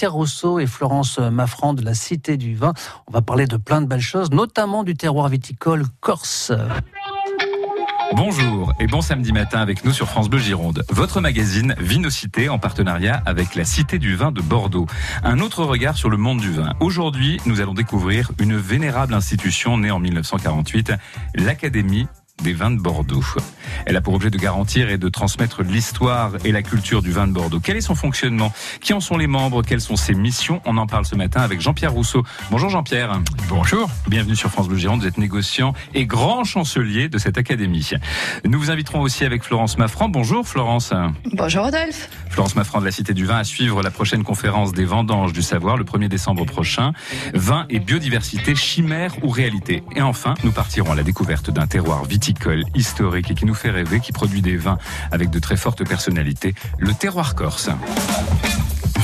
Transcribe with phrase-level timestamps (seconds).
[0.00, 2.72] Jean-Pierre Rousseau et Florence Maffran de la Cité du Vin.
[3.06, 6.52] On va parler de plein de belles choses, notamment du terroir viticole corse.
[8.14, 10.86] Bonjour et bon samedi matin avec nous sur France Bleu Gironde.
[10.88, 14.86] Votre magazine Vinocité en partenariat avec la Cité du Vin de Bordeaux.
[15.22, 16.72] Un autre regard sur le monde du vin.
[16.80, 20.94] Aujourd'hui, nous allons découvrir une vénérable institution née en 1948,
[21.34, 22.08] l'Académie
[22.42, 23.24] des vins de Bordeaux.
[23.86, 27.26] Elle a pour objet de garantir et de transmettre l'histoire et la culture du vin
[27.26, 27.60] de Bordeaux.
[27.60, 28.52] Quel est son fonctionnement?
[28.80, 29.62] Qui en sont les membres?
[29.62, 30.60] Quelles sont ses missions?
[30.64, 32.24] On en parle ce matin avec Jean-Pierre Rousseau.
[32.50, 33.20] Bonjour Jean-Pierre.
[33.48, 33.90] Bonjour.
[34.08, 35.00] Bienvenue sur France Bleu Gironde.
[35.00, 37.90] Vous êtes négociant et grand chancelier de cette académie.
[38.44, 40.08] Nous vous inviterons aussi avec Florence Maffran.
[40.08, 40.92] Bonjour Florence.
[41.32, 42.08] Bonjour Rodolphe.
[42.30, 45.42] Florence Maffran de la Cité du Vin à suivre la prochaine conférence des vendanges du
[45.42, 46.92] savoir le 1er décembre prochain.
[47.34, 49.82] Vin et biodiversité, chimère ou réalité.
[49.96, 52.29] Et enfin, nous partirons à la découverte d'un terroir viticole
[52.74, 54.78] historique et qui nous fait rêver, qui produit des vins
[55.10, 57.70] avec de très fortes personnalités, le terroir corse.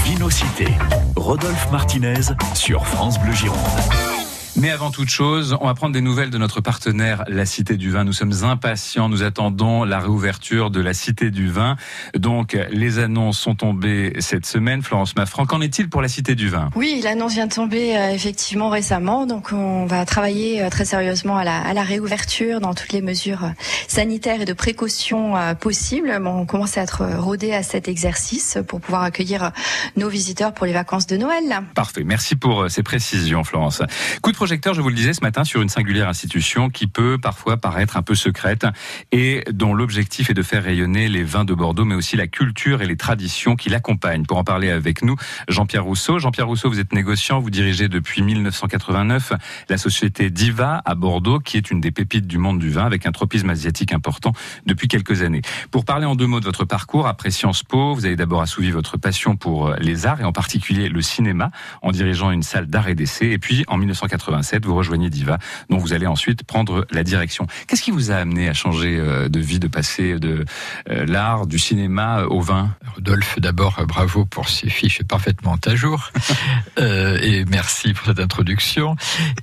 [0.05, 0.69] Vinocité,
[1.17, 4.16] Rodolphe Martinez sur France Bleu Gironde.
[4.59, 7.91] Mais avant toute chose, on va prendre des nouvelles de notre partenaire, la Cité du
[7.91, 8.05] Vin.
[8.05, 11.77] Nous sommes impatients, nous attendons la réouverture de la Cité du Vin.
[12.17, 14.81] Donc, les annonces sont tombées cette semaine.
[14.81, 16.71] Florence Maffran, qu'en est-il pour la Cité du Vin?
[16.75, 19.27] Oui, l'annonce vient de tomber euh, effectivement récemment.
[19.27, 23.03] Donc, on va travailler euh, très sérieusement à la, à la, réouverture dans toutes les
[23.03, 23.51] mesures euh,
[23.89, 26.19] sanitaires et de précaution possibles.
[26.23, 29.53] Bon, on commence à être rodé à cet exercice pour pouvoir accueillir
[29.97, 31.61] nos visiteurs pour les vacances de Noël.
[31.75, 32.05] Parfait.
[32.05, 33.83] Merci pour ces précisions, Florence.
[34.23, 37.19] Coup de projecteur, je vous le disais ce matin, sur une singulière institution qui peut
[37.21, 38.65] parfois paraître un peu secrète
[39.11, 42.81] et dont l'objectif est de faire rayonner les vins de Bordeaux, mais aussi la culture
[42.81, 44.25] et les traditions qui l'accompagnent.
[44.25, 45.17] Pour en parler avec nous,
[45.49, 46.21] Jean-Pierre Rousseau.
[46.21, 49.33] Jean-Pierre Rousseau, vous êtes négociant, vous dirigez depuis 1989
[49.69, 53.05] la société Diva à Bordeaux, qui est une des pépites du monde du vin, avec
[53.05, 54.31] un tropisme asiatique important
[54.65, 55.43] depuis quelques années.
[55.73, 58.71] Pour parler en deux mots de votre parcours, après Sciences Po, vous avez d'abord assouvi
[58.71, 61.51] votre passion pour les arts et en particulier le cinéma,
[61.83, 63.31] en dirigeant une salle d'art et d'essai.
[63.31, 65.39] Et puis, en 1980, vous rejoignez Diva,
[65.71, 67.47] dont vous allez ensuite prendre la direction.
[67.67, 70.45] Qu'est-ce qui vous a amené à changer euh, de vie, de passer de
[70.91, 72.75] euh, l'art, du cinéma au vin?
[72.95, 76.11] Rodolphe, d'abord, euh, bravo pour ces fiches parfaitement à jour.
[76.79, 78.97] et merci pour cette introduction.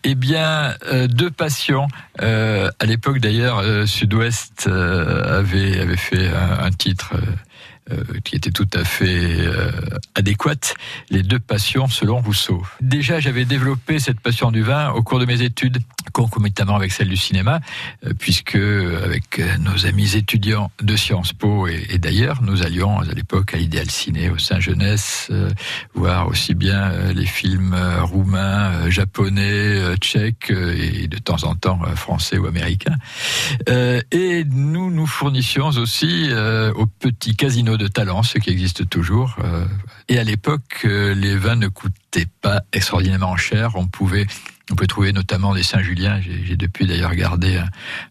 [0.03, 0.75] Eh bien,
[1.09, 1.87] deux passions.
[2.19, 7.21] à l'époque, d'ailleurs, Sud-Ouest avait, avait fait un, un titre euh,
[8.23, 9.71] qui était tout à fait euh,
[10.15, 10.75] adéquate,
[11.09, 12.63] les deux passions selon Rousseau.
[12.81, 15.79] Déjà, j'avais développé cette passion du vin au cours de mes études,
[16.13, 17.59] concomitamment avec celle du cinéma,
[18.05, 23.53] euh, puisque avec nos amis étudiants de Sciences Po et, d'ailleurs, nous allions à l'époque
[23.53, 25.31] à l'Idéal Ciné au Saint-Jeunesse,
[25.93, 32.45] voir aussi bien les films roumains, japonais, tchèques et de temps en temps français ou
[32.45, 32.95] américains.
[33.67, 36.29] et nous nous fournissions aussi
[36.75, 39.35] au petit casino de talent, ce qui existe toujours.
[39.43, 39.65] Euh,
[40.09, 43.71] et à l'époque, euh, les vins ne coûtaient pas extraordinairement cher.
[43.75, 44.27] On pouvait
[44.71, 46.21] on peut trouver notamment des Saint-Julien.
[46.21, 47.61] J'ai depuis d'ailleurs gardé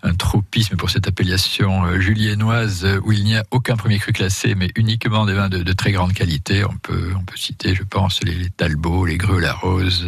[0.03, 4.55] un, tropisme pour cette appellation euh, juliennoise où il n'y a aucun premier cru classé,
[4.55, 6.65] mais uniquement des vins de, très grande qualité.
[6.65, 10.07] On peut, on peut citer, je pense, les, Talbot, les Greux la Rose,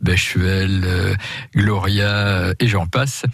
[0.00, 1.16] Bechevel,
[1.54, 3.24] Gloria et j'en passe.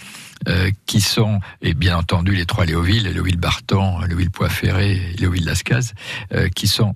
[0.48, 5.44] Euh, qui sont, et bien entendu les trois Léoville, Léoville Barton, Léoville Poiferré et Léoville
[5.44, 5.94] Lascaz,
[6.34, 6.94] euh, qui sont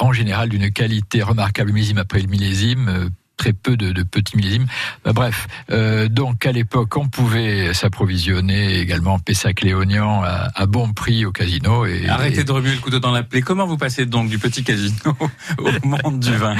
[0.00, 3.08] en général d'une qualité remarquable millésime après millésime, euh,
[3.38, 4.66] très peu de, petits millésimes.
[5.06, 11.32] Euh, bref, euh, donc à l'époque, on pouvait s'approvisionner également Pessac-Léognan à, bon prix au
[11.32, 11.86] casino.
[11.86, 13.40] Et, Arrêtez de remuer le couteau dans la plaie.
[13.40, 15.16] Comment vous passez donc du petit casino
[15.58, 16.56] au monde du vin?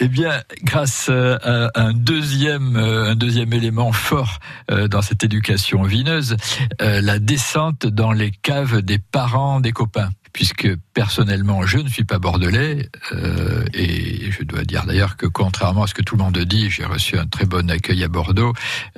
[0.00, 4.40] Eh bien, grâce à un deuxième, un deuxième élément fort
[4.70, 6.36] euh, dans cette éducation vineuse,
[6.80, 12.18] la descente dans les caves des parents des copains puisque personnellement je ne suis pas
[12.18, 16.38] bordelais euh, et je dois dire d'ailleurs que contrairement à ce que tout le monde
[16.38, 18.52] dit, j'ai reçu un très bon accueil à Bordeaux,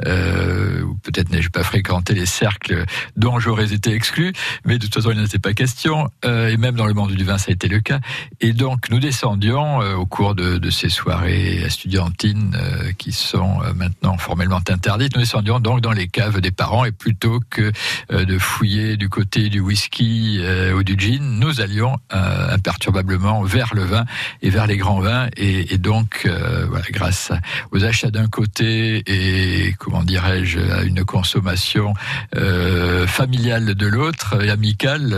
[0.07, 2.85] euh, peut-être n'ai-je pas fréquenté les cercles
[3.17, 4.33] dont j'aurais été exclu,
[4.65, 7.13] mais de toute façon il n'en était pas question, euh, et même dans le monde
[7.13, 8.01] du vin ça a été le cas.
[8.41, 12.57] Et donc nous descendions euh, au cours de, ces soirées estudiantines
[12.97, 17.41] qui sont maintenant formellement interdites, nous descendions donc dans les caves des parents et plutôt
[17.51, 17.73] que
[18.11, 20.41] de fouiller du côté du whisky
[20.75, 24.05] ou du gin, nous allions euh, imperturbablement vers le vin
[24.43, 25.29] et vers les grands vins.
[25.37, 27.33] Et, donc, euh, grâce
[27.71, 31.95] aux achats d'un côté et, comment dirais-je, à une consommation
[32.37, 35.15] euh, familiale de l'autre et amicale,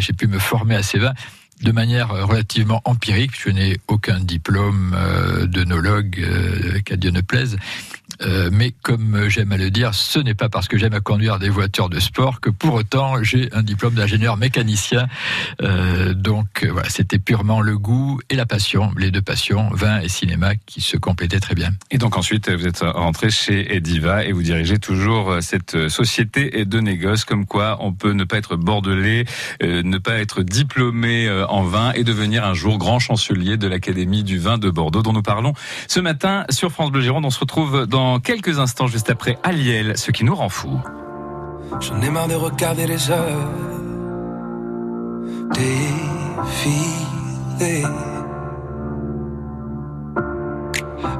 [0.00, 1.14] j'ai pu me former à ces vins
[1.62, 3.32] de manière relativement empirique.
[3.38, 4.96] Je n'ai aucun diplôme
[5.44, 6.22] d'œnologue,
[6.84, 7.56] qu'à Dieu ne plaise.
[8.22, 11.38] Euh, mais comme j'aime à le dire, ce n'est pas parce que j'aime à conduire
[11.38, 15.06] des voitures de sport que pour autant j'ai un diplôme d'ingénieur mécanicien.
[15.62, 20.08] Euh, donc voilà, c'était purement le goût et la passion, les deux passions, vin et
[20.08, 21.70] cinéma, qui se complétaient très bien.
[21.90, 26.80] Et donc ensuite, vous êtes rentré chez Ediva et vous dirigez toujours cette société de
[26.80, 29.24] négoce, comme quoi on peut ne pas être bordelais,
[29.62, 33.66] euh, ne pas être diplômé euh, en vin et devenir un jour grand chancelier de
[33.66, 35.54] l'Académie du vin de Bordeaux, dont nous parlons
[35.88, 37.24] ce matin sur France Bleu Gironde.
[37.24, 40.80] On se retrouve dans quelques instants, juste après Aliel, ce qui nous rend fou.
[41.80, 43.50] J'en ai marre de regarder les heures
[45.54, 46.84] défiler.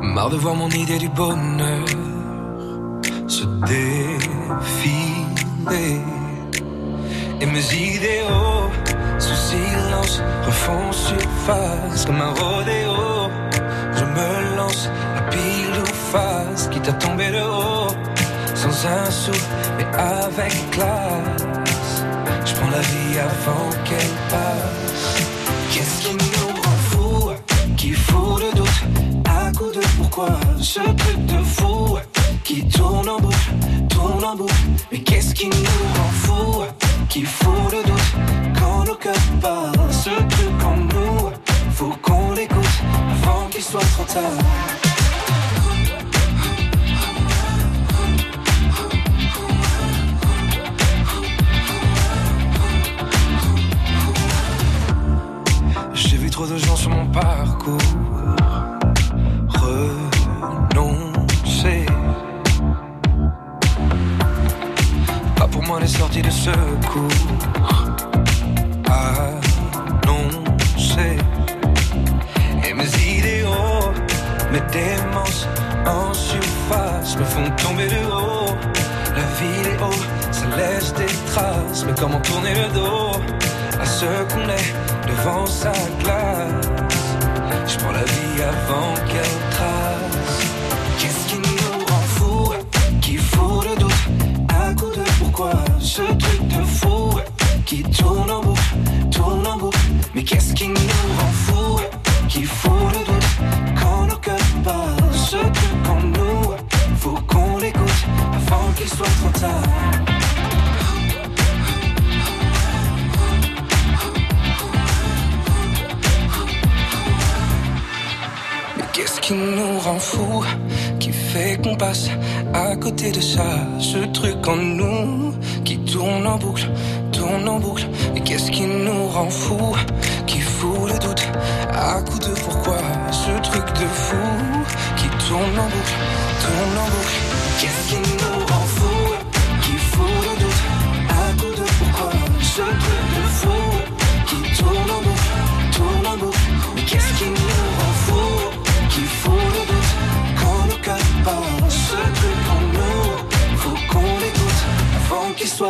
[0.02, 1.84] Marre de voir mon idée du bonheur
[3.26, 4.80] se défiler.
[7.40, 8.70] Et mes idéaux,
[9.18, 12.94] sous silence, refont surface comme un rodéo.
[13.96, 15.82] Je me lance à pile
[16.70, 17.92] quitte à tomber de haut,
[18.54, 19.32] sans un sou,
[19.76, 22.04] mais avec classe.
[22.44, 25.22] Je prends la vie avant qu'elle passe.
[25.72, 27.30] Qu'est-ce qui nous rend fous,
[27.76, 28.82] qui fout le doute,
[29.26, 30.28] à coup de pourquoi
[30.60, 31.98] ce truc de fou
[32.44, 33.50] qui tourne en boucle,
[33.88, 34.54] tourne en boucle.
[34.92, 36.62] Mais qu'est-ce qui nous rend fous,
[37.08, 38.14] qui fout le doute
[38.58, 41.30] quand nos cœurs parlent ce truc en nous?
[41.72, 44.83] Faut qu'on l'écoute avant qu'il soit trop tard.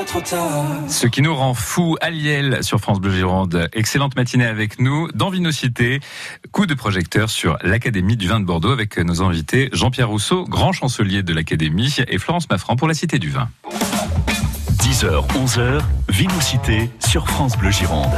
[0.04, 3.68] Trop tard Ce qui nous rend fou, Aliel sur France Bleu Gironde.
[3.72, 6.00] Excellente matinée avec nous dans Vinocité.
[6.52, 10.72] Coup de projecteur sur l'Académie du vin de Bordeaux avec nos invités Jean-Pierre Rousseau, grand
[10.72, 13.48] chancelier de l'Académie, et Florence Maffran pour la Cité du Vin.
[14.78, 18.12] 10h, 11h, Vinocité sur France Bleu Gironde.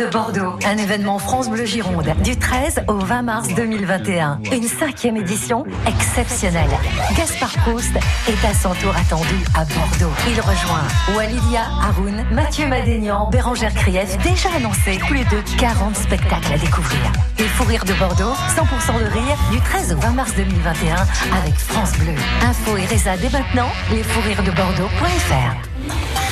[0.00, 4.40] Les de Bordeaux, un événement France Bleu Gironde du 13 au 20 mars 2021.
[4.50, 6.70] Une cinquième édition exceptionnelle.
[7.18, 10.14] Gaspard Proust est à son tour attendu à Bordeaux.
[10.26, 16.58] Il rejoint Walidia Haroun, Mathieu Madénian, Bérangère Krief, déjà annoncé plus de 40 spectacles à
[16.58, 17.12] découvrir.
[17.38, 20.94] Les Fous Rires de Bordeaux, 100% de rire du 13 au 20 mars 2021
[21.42, 22.14] avec France Bleu.
[22.42, 26.29] Info et résa dès maintenant, lesfoursriresdebordeaux.fr.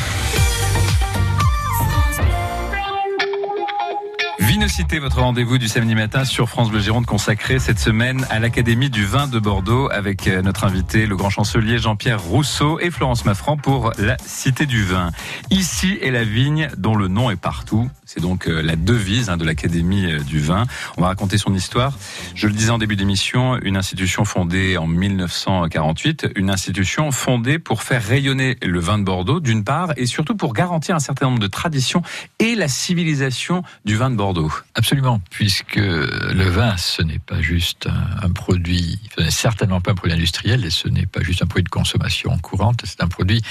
[4.59, 8.91] Vinocité, votre rendez-vous du samedi matin sur France Bleu Gironde consacré cette semaine à l'Académie
[8.91, 13.25] du vin de Bordeaux avec euh, notre invité, le grand chancelier Jean-Pierre Rousseau et Florence
[13.25, 15.13] Maffran pour la Cité du vin.
[15.51, 17.89] Ici est la vigne dont le nom est partout.
[18.09, 20.65] C'est donc euh, la devise hein, de l'Académie euh, du vin.
[20.97, 21.93] On va raconter son histoire.
[22.35, 27.83] Je le disais en début d'émission, une institution fondée en 1948, une institution fondée pour
[27.83, 31.39] faire rayonner le vin de Bordeaux d'une part et surtout pour garantir un certain nombre
[31.39, 32.01] de traditions
[32.39, 34.51] et la civilisation du vin de Bordeaux.
[34.75, 39.91] Absolument, puisque le vin, ce n'est pas juste un, un produit, ce n'est certainement pas
[39.91, 43.09] un produit industriel, et ce n'est pas juste un produit de consommation courante, c'est un
[43.09, 43.43] produit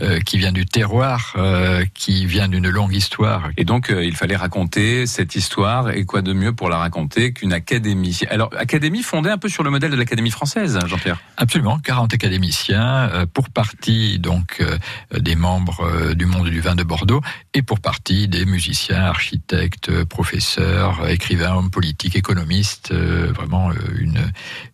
[0.00, 3.50] euh, qui vient du terroir, euh, qui vient d'une longue histoire.
[3.58, 7.32] Et donc, euh, il fallait raconter cette histoire et quoi de mieux pour la raconter
[7.32, 8.20] qu'une académie.
[8.30, 11.18] Alors, académie fondée un peu sur le modèle de l'académie française, Jean-Pierre.
[11.36, 14.78] Absolument, 40 académiciens, euh, pour partie donc euh,
[15.18, 17.20] des membres euh, du monde du vin de Bordeaux
[17.54, 24.20] et pour partie des musiciens, architectes, professeurs, écrivains, hommes politiques, économistes, vraiment une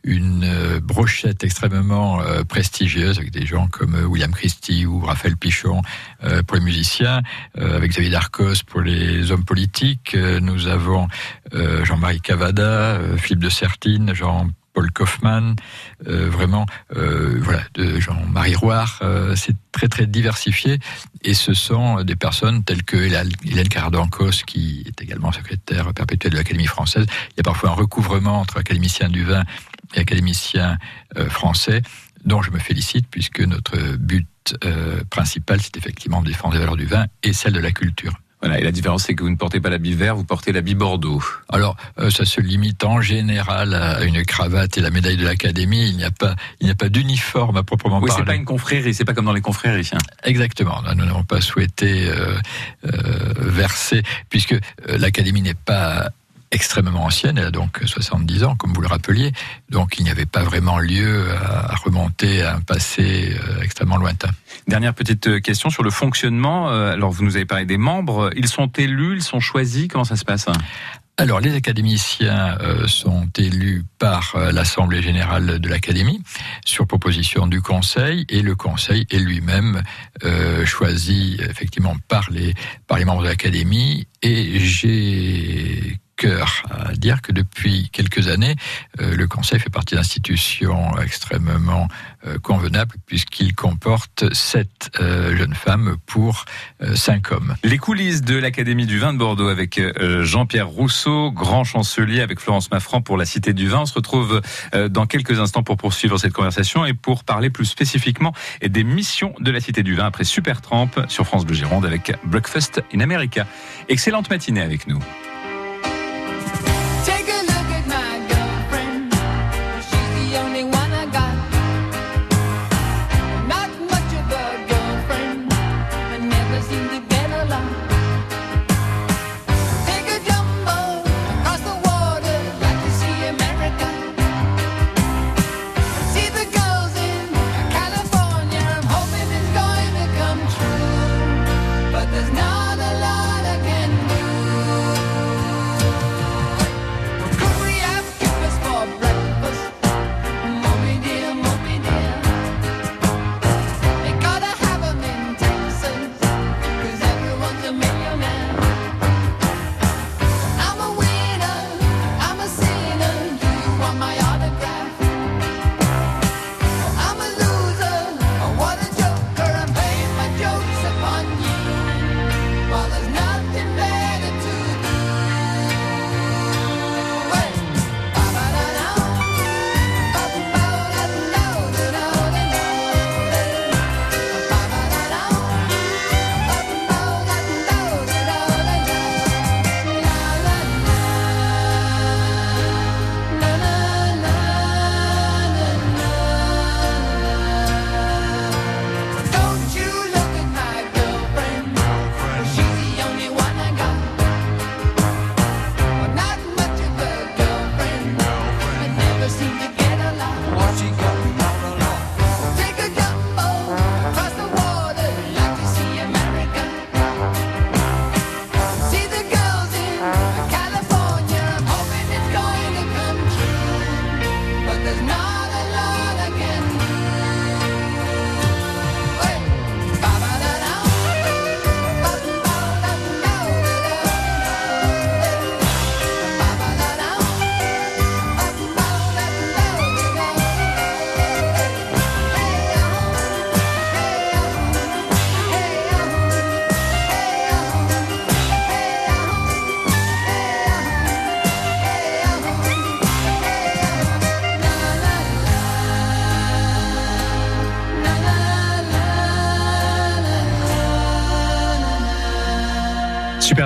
[0.04, 5.82] une brochette extrêmement prestigieuse avec des gens comme William Christie ou Raphaël Pichon
[6.46, 7.22] pour les musiciens,
[7.56, 10.16] avec Xavier Darcos pour les hommes politiques.
[10.16, 11.08] Nous avons
[11.52, 15.56] Jean-Marie Cavada, Philippe de Sertine, Jean Paul Kaufmann,
[16.06, 18.98] euh, vraiment, euh, voilà, de Jean-Marie Roire.
[19.02, 20.78] Euh, c'est très très diversifié
[21.22, 26.38] et ce sont des personnes telles que Hélène Cardancos, qui est également secrétaire perpétuelle de
[26.38, 27.06] l'Académie française.
[27.32, 29.44] Il y a parfois un recouvrement entre académiciens du vin
[29.94, 30.78] et académiciens
[31.28, 31.82] français,
[32.24, 34.28] dont je me félicite puisque notre but
[35.10, 38.21] principal, c'est effectivement de défendre les valeurs du vin et celles de la culture.
[38.42, 40.74] Voilà, et la différence, c'est que vous ne portez pas l'habit vert, vous portez l'habit
[40.74, 41.22] Bordeaux.
[41.48, 45.88] Alors, euh, ça se limite en général à une cravate et la médaille de l'Académie.
[45.88, 48.22] Il n'y a pas, il n'y a pas d'uniforme à proprement oui, parler.
[48.22, 49.90] Oui, c'est pas une confrérie, c'est pas comme dans les confréries.
[49.92, 49.98] Hein.
[50.24, 50.82] Exactement.
[50.96, 52.36] Nous n'avons pas souhaité euh,
[52.86, 54.56] euh, verser, puisque
[54.88, 56.10] l'Académie n'est pas
[56.52, 59.32] extrêmement ancienne, elle a donc 70 ans, comme vous le rappeliez,
[59.70, 64.28] donc il n'y avait pas vraiment lieu à remonter à un passé euh, extrêmement lointain.
[64.68, 66.70] Dernière petite euh, question sur le fonctionnement.
[66.70, 70.04] Euh, alors vous nous avez parlé des membres, ils sont élus, ils sont choisis, comment
[70.04, 70.46] ça se passe
[71.18, 72.56] alors, les académiciens
[72.86, 76.22] sont élus par l'Assemblée générale de l'Académie
[76.64, 79.82] sur proposition du Conseil et le Conseil est lui-même
[80.64, 82.54] choisi effectivement par les,
[82.86, 84.08] par les membres de l'Académie.
[84.22, 88.56] Et j'ai à dire que depuis quelques années,
[89.00, 91.88] euh, le Conseil fait partie d'institutions extrêmement
[92.26, 96.44] euh, convenables puisqu'il comporte sept euh, jeunes femmes pour
[96.94, 97.54] cinq hommes.
[97.64, 99.80] Les coulisses de l'Académie du vin de Bordeaux avec
[100.20, 103.80] Jean-Pierre Rousseau, grand chancelier avec Florence Maffran pour la Cité du vin.
[103.80, 104.40] On se retrouve
[104.90, 108.32] dans quelques instants pour poursuivre cette conversation et pour parler plus spécifiquement
[108.64, 112.12] des missions de la Cité du vin après Super Tramp sur France Bleu Gironde avec
[112.24, 113.46] Breakfast in America.
[113.88, 114.98] Excellente matinée avec nous.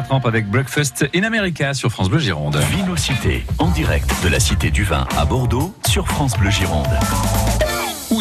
[0.09, 2.57] Avec Breakfast in America sur France Bleu Gironde.
[2.57, 6.87] Vinocité, en direct de la Cité du Vin à Bordeaux sur France Bleu Gironde.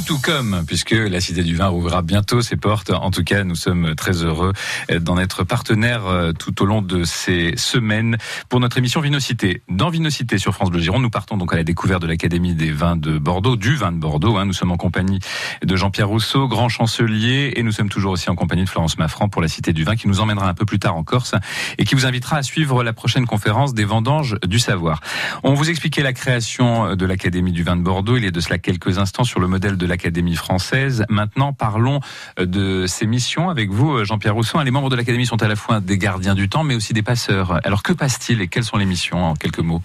[0.06, 2.92] Tout comme, puisque la Cité du Vin rouvrira bientôt ses portes.
[2.92, 4.54] En tout cas, nous sommes très heureux
[5.02, 9.64] d'en être partenaires euh, tout au long de ces semaines pour notre émission Vinocité.
[9.68, 12.72] Dans Vinocité sur France Bleu Gironde, nous partons donc à la découverte de l'Académie des
[12.72, 14.38] vins de Bordeaux, du vin de Bordeaux.
[14.38, 14.46] Hein.
[14.46, 15.20] Nous sommes en compagnie
[15.64, 19.28] de Jean-Pierre Rousseau, grand chancelier, et nous sommes toujours aussi en compagnie de Florence Maffran
[19.28, 21.34] pour la Cité du Vin, qui nous emmènera un peu plus tard en Corse
[21.80, 25.00] et qui vous invitera à suivre la prochaine conférence des vendanges du savoir.
[25.42, 28.18] On vous expliquait la création de l'Académie du vin de Bordeaux.
[28.18, 31.06] Il a de cela quelques instants sur le modèle de l'Académie française.
[31.08, 32.02] Maintenant, parlons
[32.38, 34.62] de ses missions avec vous, Jean-Pierre Rousseau.
[34.62, 37.02] Les membres de l'Académie sont à la fois des gardiens du temps, mais aussi des
[37.02, 37.62] passeurs.
[37.66, 39.82] Alors, que passe-t-il et quelles sont les missions en quelques mots?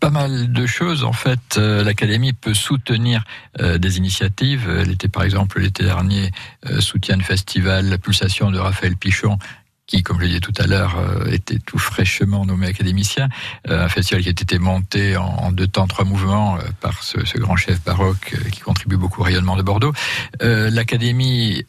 [0.00, 1.02] Pas mal de choses.
[1.02, 3.24] En fait, euh, l'Académie peut soutenir
[3.60, 4.68] euh, des initiatives.
[4.68, 6.30] Elle était, par exemple, l'été dernier,
[6.66, 9.38] euh, soutien de festival La Pulsation de Raphaël Pichon
[9.88, 13.28] qui, comme je l'ai dit tout à l'heure, euh, était tout fraîchement nommé académicien.
[13.68, 17.24] Euh, un festival qui a été monté en deux temps, trois mouvements euh, par ce,
[17.24, 19.92] ce, grand chef baroque qui contribue beaucoup au rayonnement de Bordeaux.
[20.40, 21.64] L'Académie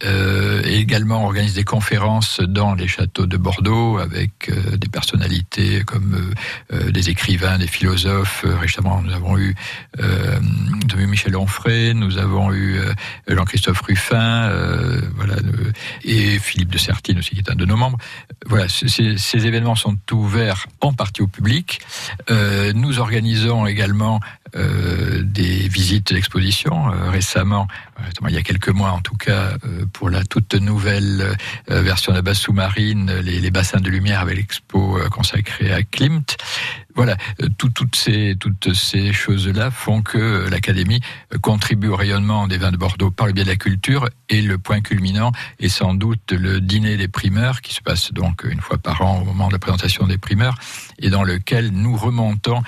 [0.65, 6.33] également organise des conférences dans les châteaux de Bordeaux avec des personnalités comme
[6.71, 8.45] des écrivains, des philosophes.
[8.59, 9.55] Récemment, nous avons eu
[10.97, 12.79] Michel Onfray, nous avons eu
[13.27, 14.51] Jean-Christophe Ruffin,
[15.15, 15.35] voilà,
[16.03, 17.97] et Philippe de Sertine aussi, qui est un de nos membres
[18.45, 21.79] voilà, ces, événements sont ouverts en partie au public.
[22.29, 24.19] Euh, nous organisons également
[24.55, 26.91] euh, des visites d'exposition.
[26.91, 27.67] Euh, récemment,
[28.27, 29.51] il y a quelques mois en tout cas,
[29.93, 31.35] pour la toute nouvelle
[31.67, 36.37] version de la base sous-marine, les, bassins de lumière avec l'expo consacrée à Klimt.
[36.95, 37.17] Voilà,
[37.57, 41.01] toutes ces choses-là font que l'Académie
[41.41, 44.57] contribue au rayonnement des vins de Bordeaux par le biais de la culture et le
[44.57, 48.77] point culminant est sans doute le dîner des primeurs qui se passe donc une fois
[48.77, 50.55] par an au moment de la présentation des primeurs
[50.99, 52.63] et dans lequel nous remontons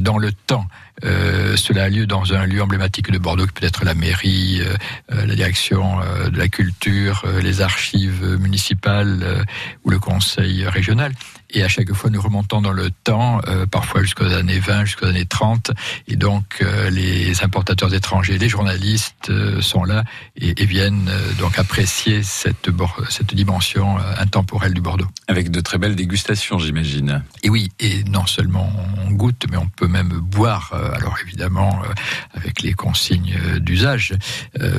[0.00, 0.66] dans le temps
[1.04, 4.60] euh, cela a lieu dans un lieu emblématique de Bordeaux, qui peut être la mairie,
[4.60, 4.74] euh,
[5.12, 6.00] euh, la direction
[6.30, 9.44] de la culture, les archives municipales
[9.84, 11.12] ou le conseil régional.
[11.50, 13.40] Et à chaque fois, nous remontons dans le temps,
[13.70, 15.70] parfois jusqu'aux années 20, jusqu'aux années 30.
[16.06, 20.04] Et donc, les importateurs étrangers, les journalistes sont là
[20.36, 22.70] et, et viennent donc apprécier cette,
[23.08, 25.08] cette dimension intemporelle du Bordeaux.
[25.26, 27.22] Avec de très belles dégustations, j'imagine.
[27.42, 28.70] Et oui, et non seulement
[29.06, 31.92] on goûte, mais on peut même boire euh, alors évidemment euh,
[32.34, 34.14] avec les consignes euh, d'usage,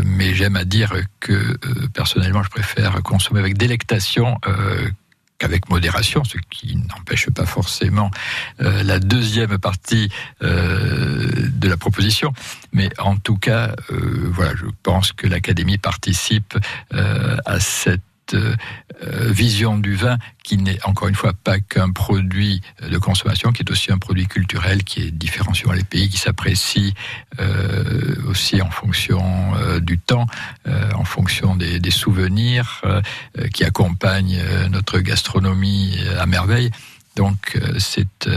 [0.03, 1.57] mais j'aime à dire que
[1.93, 4.37] personnellement je préfère consommer avec délectation
[5.39, 8.11] qu'avec modération, ce qui n'empêche pas forcément
[8.59, 10.09] la deuxième partie
[10.41, 12.33] de la proposition.
[12.73, 16.57] Mais en tout cas, voilà, je pense que l'Académie participe
[16.91, 18.01] à cette
[18.33, 23.63] euh, vision du vin qui n'est encore une fois pas qu'un produit de consommation, qui
[23.63, 26.93] est aussi un produit culturel qui est différent suivant les pays, qui s'apprécie
[27.39, 29.21] euh, aussi en fonction
[29.55, 30.25] euh, du temps,
[30.95, 32.81] en fonction des, des souvenirs,
[33.53, 36.71] qui accompagnent notre gastronomie à merveille.
[37.15, 38.29] Donc c'est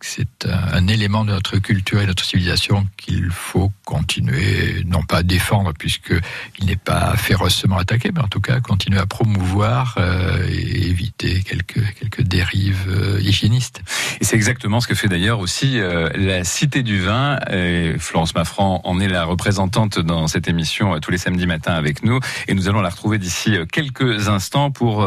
[0.00, 5.18] c'est un élément de notre culture et de notre civilisation qu'il faut continuer, non pas
[5.18, 10.46] à défendre, puisqu'il n'est pas férocement attaqué, mais en tout cas continuer à promouvoir euh,
[10.48, 13.82] et éviter quelques, quelques dérives euh, hygiénistes.
[14.20, 17.38] Et c'est exactement ce que fait d'ailleurs aussi euh, la Cité du Vin.
[17.50, 22.02] Et Florence Maffran en est la représentante dans cette émission tous les samedis matins avec
[22.02, 22.20] nous.
[22.48, 25.06] Et nous allons la retrouver d'ici quelques instants pour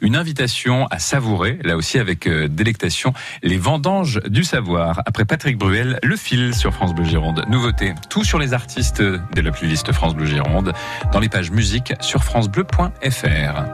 [0.00, 3.12] une invitation à savourer, là aussi avec délectation,
[3.42, 5.02] les vendanges du savoir.
[5.06, 7.44] Après Patrick Bruel, le fil sur France Bleu Gironde.
[7.48, 10.72] Nouveauté, tout sur les artistes de la playlist France Bleu Gironde
[11.12, 13.64] dans les pages musique sur francebleu.fr.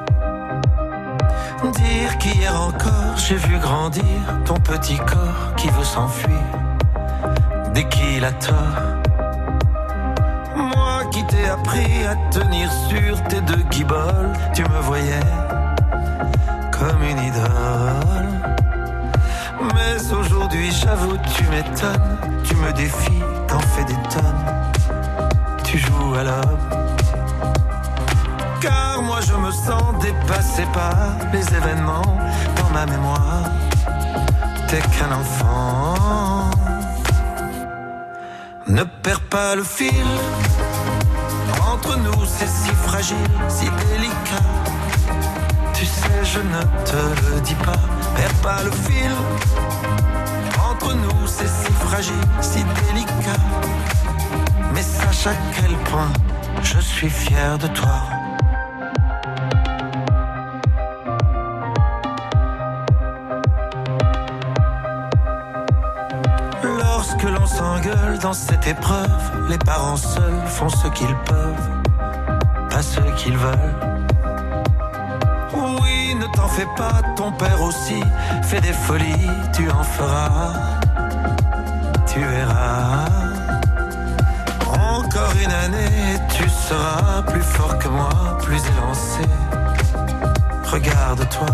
[1.72, 4.04] Dire qu'hier encore j'ai vu grandir
[4.44, 6.38] ton petit corps qui veut s'enfuir
[7.72, 8.54] dès qu'il a tort.
[10.56, 15.20] Moi qui t'ai appris à tenir sur tes deux guiboles, tu me voyais
[16.70, 18.53] comme une idole.
[20.12, 22.18] Aujourd'hui, j'avoue, tu m'étonnes.
[22.44, 24.44] Tu me défies, t'en fais des tonnes.
[25.64, 26.58] Tu joues à l'homme.
[28.60, 30.94] Car moi, je me sens dépassé par
[31.32, 32.18] les événements
[32.56, 33.44] dans ma mémoire.
[34.68, 36.50] T'es qu'un enfant.
[38.66, 40.06] Ne perds pas le fil.
[41.72, 43.16] Entre nous, c'est si fragile,
[43.48, 44.48] si délicat.
[45.74, 49.12] Tu sais, je ne te le dis pas perds pas le fil.
[50.70, 53.40] Entre nous, c'est si fragile, si délicat.
[54.72, 56.12] Mais sache à quel point
[56.62, 58.00] je suis fier de toi.
[66.62, 71.70] Lorsque l'on s'engueule dans cette épreuve, les parents seuls font ce qu'ils peuvent,
[72.70, 73.93] pas ce qu'ils veulent.
[76.34, 78.02] T'en fais pas, ton père aussi
[78.42, 80.52] fait des folies, tu en feras,
[82.06, 83.06] tu verras.
[84.66, 88.08] Encore une année, tu seras plus fort que moi,
[88.42, 89.22] plus élancé.
[90.64, 91.46] Regarde-toi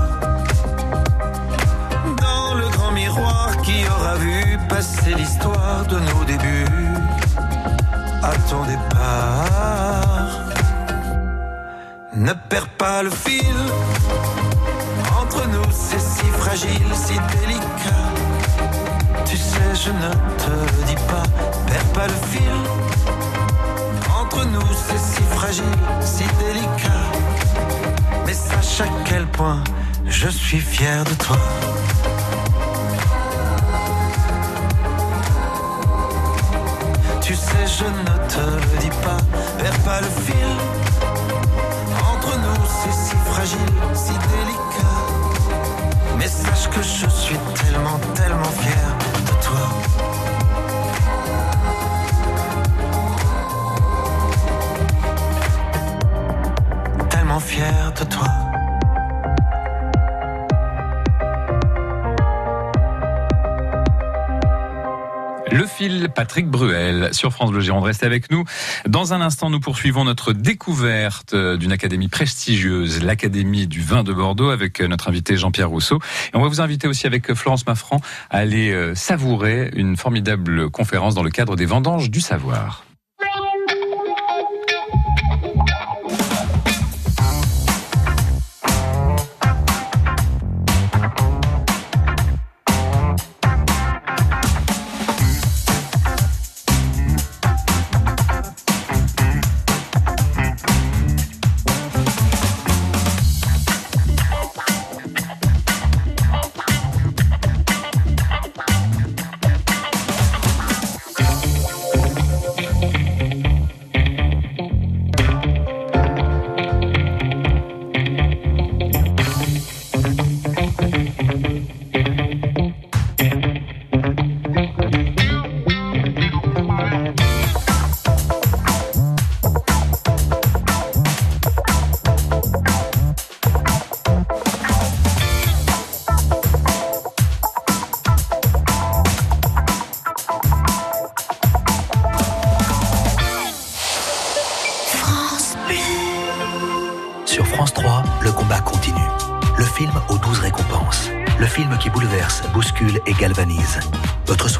[2.16, 6.94] dans le grand miroir qui aura vu passer l'histoire de nos débuts
[8.22, 10.30] à ton départ.
[12.14, 13.56] Ne perds pas le fil.
[15.70, 18.06] C'est si fragile, si délicat.
[19.24, 20.10] Tu sais, je ne
[20.42, 21.22] te dis pas.
[21.66, 22.56] Perds pas le fil.
[24.20, 25.64] Entre nous, c'est si fragile,
[26.00, 27.04] si délicat.
[28.26, 29.62] Mais sache à quel point
[30.06, 31.36] je suis fier de toi.
[37.20, 39.18] Tu sais, je ne te dis pas.
[39.58, 40.50] Perds pas le fil.
[42.12, 43.58] Entre nous, c'est si fragile,
[43.94, 45.09] si délicat.
[46.20, 49.64] Mais sache que je suis tellement, tellement fier de toi.
[57.08, 58.39] Tellement fier de toi.
[66.14, 67.84] Patrick Bruel sur France Bleu Gironde.
[67.84, 68.44] Restez avec nous.
[68.86, 74.50] Dans un instant, nous poursuivons notre découverte d'une académie prestigieuse, l'Académie du vin de Bordeaux,
[74.50, 75.98] avec notre invité Jean-Pierre Rousseau.
[76.32, 80.70] Et on va vous inviter aussi avec Florence Maffran à aller euh, savourer une formidable
[80.70, 82.84] conférence dans le cadre des vendanges du savoir.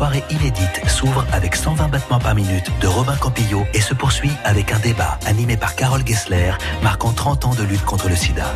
[0.01, 4.73] Soirée inédite s'ouvre avec 120 battements par minute de Robin Campillo et se poursuit avec
[4.73, 8.47] un débat animé par Carole Gessler marquant 30 ans de lutte contre le sida.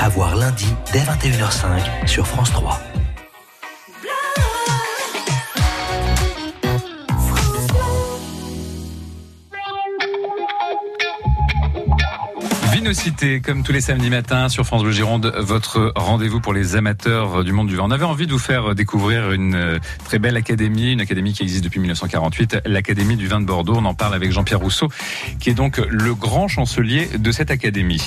[0.00, 2.93] À voir lundi dès 21h05 sur France 3.
[13.04, 17.44] Vinocité, comme tous les samedis matins sur France Bleu Gironde, votre rendez-vous pour les amateurs
[17.44, 17.82] du monde du vin.
[17.84, 21.42] On avait envie de vous faire découvrir une euh, très belle académie, une académie qui
[21.42, 23.74] existe depuis 1948, l'Académie du vin de Bordeaux.
[23.76, 24.88] On en parle avec Jean-Pierre Rousseau,
[25.38, 28.06] qui est donc le grand chancelier de cette académie.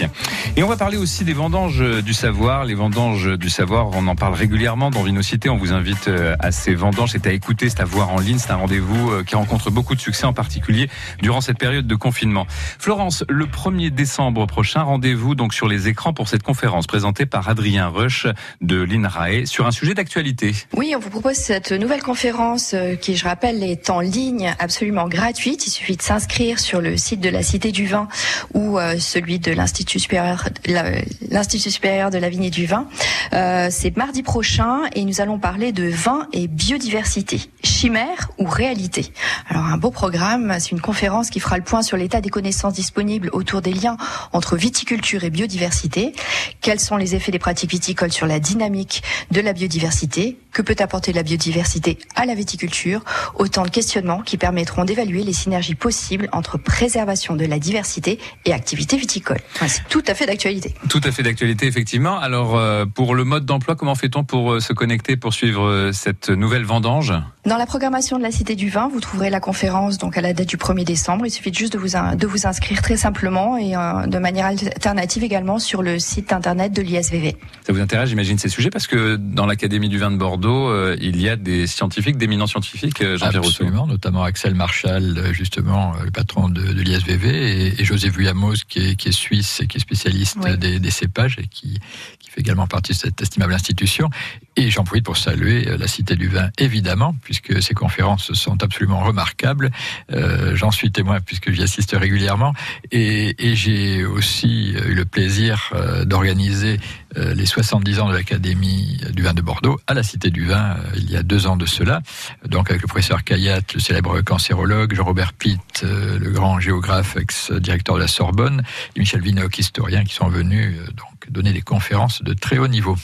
[0.55, 2.65] Et on va parler aussi des vendanges du savoir.
[2.65, 5.47] Les vendanges du savoir, on en parle régulièrement dans Vinocité.
[5.49, 7.11] On vous invite euh, à ces vendanges.
[7.11, 8.39] C'est à écouter, c'est à voir en ligne.
[8.39, 10.89] C'est un rendez-vous euh, qui rencontre beaucoup de succès, en particulier
[11.21, 12.47] durant cette période de confinement.
[12.79, 17.49] Florence, le 1er décembre prochain, rendez-vous donc sur les écrans pour cette conférence présentée par
[17.49, 18.25] Adrien Rush
[18.61, 20.55] de l'INRAE sur un sujet d'actualité.
[20.73, 25.09] Oui, on vous propose cette nouvelle conférence euh, qui, je rappelle, est en ligne, absolument
[25.09, 25.67] gratuite.
[25.67, 28.07] Il suffit de s'inscrire sur le site de la Cité du Vin
[28.53, 32.87] ou euh, celui de l'Institut supérieur, de la vigne et du vin.
[33.33, 39.11] Euh, C'est mardi prochain et nous allons parler de vin et biodiversité, chimère ou réalité?
[39.49, 42.73] Alors un beau programme, c'est une conférence qui fera le point sur l'état des connaissances
[42.73, 43.97] disponibles autour des liens
[44.31, 44.76] entre viticulture
[45.23, 46.13] et biodiversité.
[46.61, 50.37] Quels sont les effets des pratiques viticoles sur la dynamique de la biodiversité?
[50.51, 53.03] Que peut apporter la biodiversité à la viticulture?
[53.35, 58.53] Autant de questionnements qui permettront d'évaluer les synergies possibles entre préservation de la diversité et
[58.53, 59.39] activité viticole.
[59.67, 60.73] C'est tout à fait d'actualité.
[60.89, 62.19] Tout à fait d'actualité, effectivement.
[62.19, 65.91] Alors, euh, pour le mode d'emploi, comment fait-on pour euh, se connecter, pour suivre euh,
[65.91, 67.13] cette nouvelle vendange?
[67.45, 70.33] Dans la programmation de la Cité du Vin, vous trouverez la conférence donc à la
[70.33, 71.25] date du 1er décembre.
[71.25, 75.59] Il suffit juste de vous, de vous inscrire très simplement et de manière alternatives également
[75.59, 77.35] sur le site internet de l'ISVV.
[77.65, 80.95] Ça vous intéresse, j'imagine, ces sujets parce que dans l'Académie du vin de Bordeaux, euh,
[81.01, 83.63] il y a des scientifiques, d'éminents scientifiques, euh, Jean-Pierre Rousseau.
[83.63, 88.53] Absolument, notamment Axel Marshall, euh, justement, le patron de, de l'ISVV, et, et, José Vuyamos,
[88.67, 90.57] qui est, qui est, suisse et qui est spécialiste oui.
[90.57, 91.79] des, des, cépages et qui,
[92.19, 94.09] qui, fait également partie de cette estimable institution.
[94.55, 99.03] Et j'en profite pour saluer la Cité du Vin, évidemment, puisque ces conférences sont absolument
[99.03, 99.71] remarquables.
[100.11, 102.53] Euh, J'en suis témoin puisque j'y assiste régulièrement.
[102.91, 105.73] Et, et j'ai aussi eu le plaisir
[106.05, 106.79] d'organiser
[107.15, 110.91] les 70 ans de l'Académie du vin de Bordeaux à la Cité du Vin euh,
[110.95, 112.01] il y a deux ans de cela.
[112.45, 117.95] Donc avec le professeur Kayat, le célèbre cancérologue, Jean-Robert Pitt, euh, le grand géographe, ex-directeur
[117.95, 118.63] de la Sorbonne,
[118.95, 120.91] et Michel Vinoc, historien, qui sont venus euh,
[121.29, 122.95] donner des conférences de très haut niveau.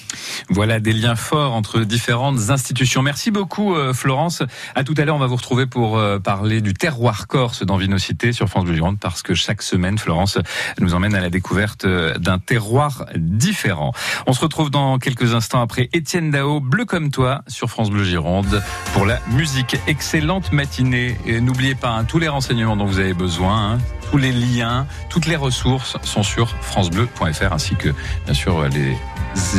[0.49, 3.01] Voilà des liens forts entre différentes institutions.
[3.01, 4.43] Merci beaucoup Florence.
[4.75, 8.31] À tout à l'heure, on va vous retrouver pour parler du terroir corse dans Vinocité
[8.31, 10.37] sur France Bleu Gironde parce que chaque semaine, Florence
[10.79, 13.93] nous emmène à la découverte d'un terroir différent.
[14.27, 18.03] On se retrouve dans quelques instants après Étienne Dao, Bleu comme toi, sur France Bleu
[18.03, 18.61] Gironde,
[18.93, 19.77] pour la musique.
[19.87, 21.17] Excellente matinée.
[21.25, 23.77] Et n'oubliez pas, hein, tous les renseignements dont vous avez besoin, hein,
[24.13, 27.89] tous les liens, toutes les ressources sont sur francebleu.fr, ainsi que,
[28.25, 28.95] bien sûr, les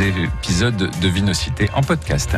[0.01, 2.37] épisodes de Vinocité en podcast.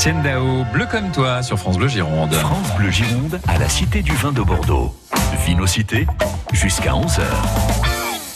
[0.00, 2.32] Étienne Dao, Bleu comme toi, sur France Bleu Gironde.
[2.32, 4.94] France Bleu Gironde à la Cité du Vin de Bordeaux.
[5.44, 6.06] Vinocité
[6.54, 7.89] jusqu'à 11h.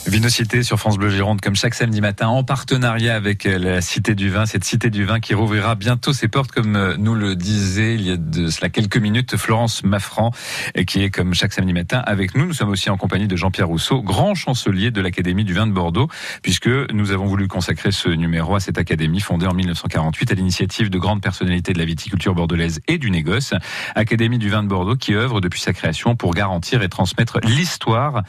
[0.06, 4.14] Vinocité sur France Bleu Gironde, comme chaque samedi matin, en partenariat avec euh, la Cité
[4.14, 7.34] du Vin, cette Cité du Vin qui rouvrira bientôt ses portes, comme euh, nous le
[7.34, 10.30] disait il y a de cela quelques minutes Florence Maffran,
[10.86, 12.44] qui est comme chaque samedi matin avec nous.
[12.46, 15.72] Nous sommes aussi en compagnie de Jean-Pierre Rousseau, grand chancelier de l'Académie du Vin de
[15.72, 16.08] Bordeaux,
[16.42, 20.90] puisque nous avons voulu consacrer ce numéro à cette académie fondée en 1948 à l'initiative
[20.90, 23.54] de grandes personnalités de la viticulture bordelaise et du négoce.
[23.94, 28.22] Académie du Vin de Bordeaux qui œuvre depuis sa création pour garantir et transmettre l'histoire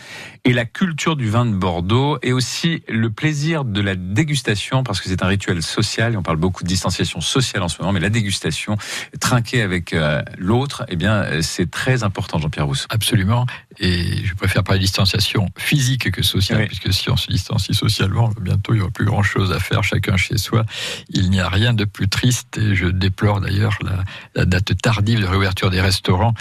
[0.46, 5.02] et la culture du vin de Bordeaux et aussi le plaisir de la dégustation parce
[5.02, 7.92] que c'est un rituel social et on parle beaucoup de distanciation sociale en ce moment
[7.92, 8.78] mais la dégustation
[9.20, 12.86] trinquer avec euh, l'autre eh bien c'est très important Jean-Pierre Rousseau.
[12.90, 13.48] Absolument
[13.80, 18.30] et je préfère parler de distanciation physique que sociale puisque si on se distancie socialement
[18.40, 20.64] bientôt il n'y aura plus grand chose à faire chacun chez soi.
[21.10, 24.04] Il n'y a rien de plus triste et je déplore d'ailleurs la,
[24.36, 26.36] la date tardive de réouverture des restaurants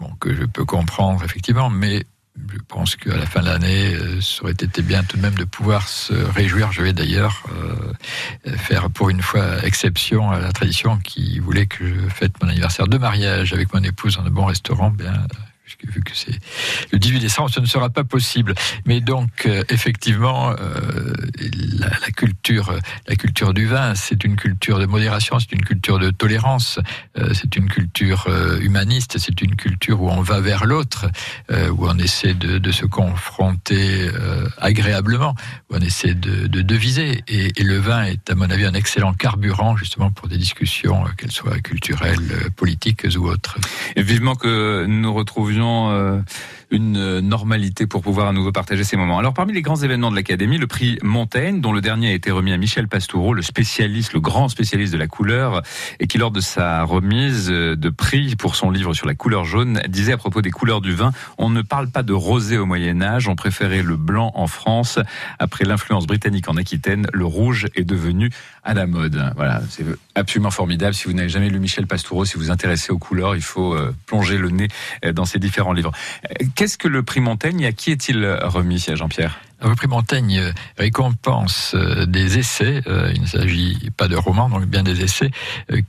[0.00, 2.04] bon, que je peux comprendre effectivement mais
[2.52, 5.34] je pense qu'à la fin de l'année, euh, ça aurait été bien tout de même
[5.34, 6.72] de pouvoir se réjouir.
[6.72, 11.86] Je vais d'ailleurs euh, faire pour une fois exception à la tradition qui voulait que
[11.86, 14.90] je fête mon anniversaire de mariage avec mon épouse dans un bon restaurant.
[14.90, 15.12] Bien,
[15.84, 16.38] vu que c'est
[16.92, 18.54] le 18 décembre, ce ne sera pas possible.
[18.84, 21.12] Mais donc, euh, effectivement, euh,
[21.78, 22.72] la, culture,
[23.06, 26.78] la culture du vin, c'est une culture de modération, c'est une culture de tolérance,
[27.18, 28.28] euh, c'est une culture
[28.60, 31.06] humaniste, c'est une culture où on va vers l'autre,
[31.50, 34.08] où on essaie de, se confronter
[34.58, 35.34] agréablement,
[35.70, 37.22] où on essaie de, de deviser.
[37.28, 41.04] Et, et, le vin est, à mon avis, un excellent carburant justement pour des discussions,
[41.16, 43.56] qu'elles soient culturelles, politiques ou autres.
[43.94, 46.20] Et vivement que nous retrouvions euh,
[46.70, 49.18] une normalité pour pouvoir à nouveau partager ces moments.
[49.18, 52.30] Alors parmi les grands événements de l'Académie, le prix Montaigne, dont le dernier a été
[52.30, 55.62] remis à Michel Pastoureau, le spécialiste, le grand spécialiste de la couleur,
[56.00, 59.80] et qui lors de sa remise de prix pour son livre sur la couleur jaune,
[59.88, 63.00] disait à propos des couleurs du vin, on ne parle pas de rosé au Moyen
[63.00, 64.98] Âge, on préférait le blanc en France.
[65.38, 68.30] Après l'influence britannique en Aquitaine, le rouge est devenu
[68.64, 69.32] à la mode.
[69.36, 70.94] Voilà, c'est absolument formidable.
[70.94, 73.74] Si vous n'avez jamais lu Michel Pastoureau, si vous vous intéressez aux couleurs, il faut
[73.74, 74.68] euh, plonger le nez
[75.04, 75.92] euh, dans ses différents livres.
[76.56, 79.40] Qu'est-ce que le prix Montaigne à qui est-il remis, Jean-Pierre?
[79.62, 82.82] Le prix Montaigne récompense euh, des essais,
[83.14, 85.30] il ne s'agit pas de romans, donc bien des essais,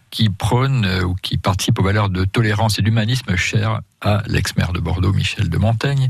[0.10, 4.80] qui prônent ou qui participent aux valeurs de tolérance et d'humanisme chères à l'ex-maire de
[4.80, 6.10] Bordeaux, Michel de Montaigne.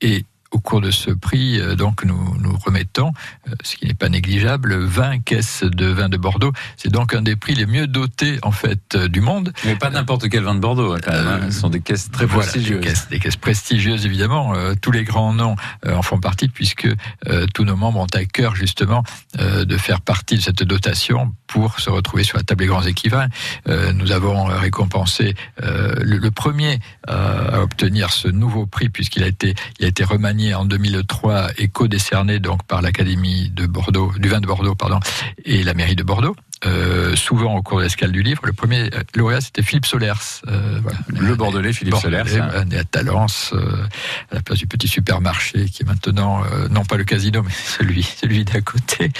[0.00, 3.12] Et au cours de ce prix, euh, donc nous, nous remettons,
[3.48, 6.52] euh, ce qui n'est pas négligeable, 20 caisses de vin de Bordeaux.
[6.76, 9.52] C'est donc un des prix les mieux dotés en fait euh, du monde.
[9.64, 10.96] Mais pas n'importe quel vin de Bordeaux.
[11.02, 11.50] Quand même, hein.
[11.50, 12.80] Ce sont des caisses très prestigieuses.
[12.80, 14.52] Des caisses, des caisses prestigieuses évidemment.
[14.80, 16.88] tous les grands noms en font partie puisque
[17.54, 19.02] tous nos membres ont à cœur justement
[19.38, 23.28] de faire partie de cette dotation pour se retrouver sur la table des grands écrivains.
[23.66, 29.84] nous avons récompensé le, le, premier à obtenir ce nouveau prix puisqu'il a été il
[29.84, 34.46] a été remanié en 2003 et co-décerné donc par l'Académie de Bordeaux, du vin de
[34.46, 34.74] Bordeaux,
[35.44, 36.34] et la mairie de Bordeaux.
[36.64, 38.42] Euh, souvent au cours de l'escale du livre.
[38.46, 40.12] Le premier lauréat, c'était Philippe Solers.
[40.46, 40.98] Euh, voilà.
[41.08, 42.40] Le Bordelais, Philippe Solers.
[42.40, 42.64] Hein.
[42.66, 43.84] Né à Talence, euh,
[44.30, 47.52] à la place du petit supermarché, qui est maintenant, euh, non pas le casino, mais
[47.78, 49.10] celui, celui d'à côté.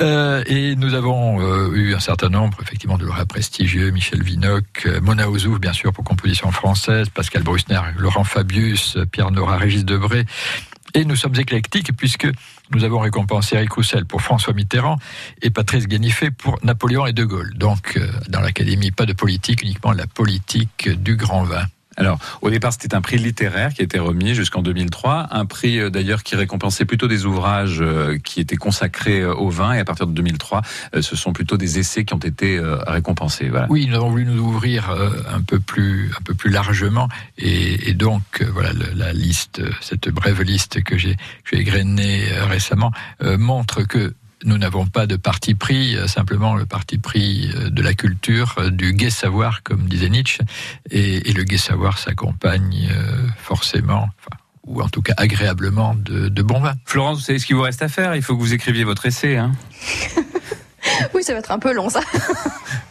[0.00, 3.90] Euh, et nous avons eu un certain nombre, effectivement, de lauréats prestigieux.
[3.90, 9.56] Michel Vinoc, Mona Ozouf, bien sûr, pour composition française, Pascal Brusner, Laurent Fabius, Pierre Nora,
[9.56, 10.26] Régis Debré.
[10.94, 12.28] Et nous sommes éclectiques puisque
[12.70, 14.98] nous avons récompensé Eric Roussel pour François Mitterrand
[15.40, 17.54] et Patrice Guénifé pour Napoléon et De Gaulle.
[17.54, 21.64] Donc, euh, dans l'Académie, pas de politique, uniquement la politique du grand vin.
[21.96, 25.78] Alors, au départ, c'était un prix littéraire qui a été remis jusqu'en 2003, un prix
[25.78, 29.78] euh, d'ailleurs qui récompensait plutôt des ouvrages euh, qui étaient consacrés euh, au vin, et
[29.78, 30.62] à partir de 2003,
[31.00, 33.50] ce sont plutôt des essais qui ont été récompensés.
[33.68, 37.94] Oui, nous avons voulu nous ouvrir un peu plus, un peu plus largement, et, et
[37.94, 41.16] donc voilà la liste, cette brève liste que j'ai
[41.52, 47.50] égrenée récemment montre que nous n'avons pas de parti pris, euh, simplement le parti pris
[47.54, 50.40] euh, de la culture, euh, du gai savoir, comme disait Nietzsche.
[50.90, 52.88] Et, et le gai savoir s'accompagne
[53.38, 56.74] forcément, enfin, ou en tout cas agréablement, de, de bon vin.
[56.84, 58.14] Florence, vous savez ce qu'il vous reste à faire?
[58.16, 59.36] Il faut que vous écriviez votre essai.
[59.36, 59.52] Hein
[61.14, 62.00] oui, ça va être un peu long, ça.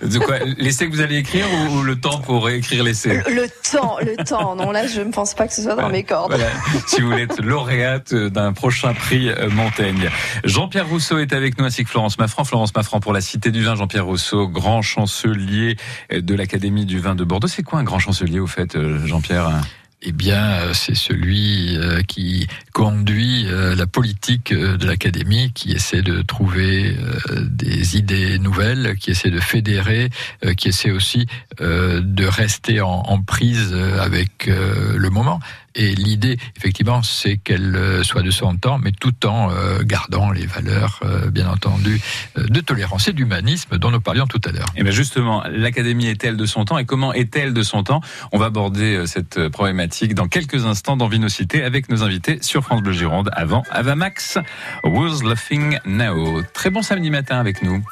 [0.02, 3.98] De quoi L'essai que vous allez écrire ou le temps pour réécrire l'essai le, temps,
[4.02, 4.56] le temps.
[4.56, 6.32] Non, là, je ne pense pas que ce soit dans mes cordes.
[6.32, 6.50] Voilà.
[6.88, 10.10] Si vous voulez être lauréate d'un prochain prix euh, Montaigne.
[10.44, 12.44] Jean-Pierre Rousseau est avec nous ainsi que Florence Maffran.
[12.44, 13.76] Florence Maffran pour la Cité du Vin.
[13.76, 15.76] Jean-Pierre Rousseau, grand chancelier
[16.12, 17.48] de l'Académie du Vin de Bordeaux.
[17.48, 19.62] C'est quoi un grand chancelier au fait, euh, Jean-Pierre?
[20.04, 26.02] Eh bien, euh, c'est celui euh, qui conduit euh, la politique de l'académie, qui essaie
[26.02, 26.96] de trouver
[27.30, 30.10] des idées nouvelles, qui essaie de fédérer,
[30.58, 31.28] qui essaie aussi
[31.60, 35.40] de rester en, prise avec le moment.
[35.76, 40.32] Et l'idée, effectivement, c'est qu'elle euh, soit de son temps, mais tout en euh, gardant
[40.32, 42.02] les valeurs, euh, bien entendu,
[42.36, 44.68] de tolérance et d'humanisme dont nous parlions tout à l'heure.
[44.76, 48.02] Et bien justement, l'Académie est-elle de son temps et comment est-elle de son temps?
[48.32, 52.82] On va aborder cette problématique dans quelques instants dans Vinocité avec nos invités sur France
[52.82, 53.30] Bleu Gironde.
[53.34, 54.38] Avant, Avamax,
[54.84, 56.42] Who's Laughing Now.
[56.54, 57.84] Très bon samedi matin avec nous.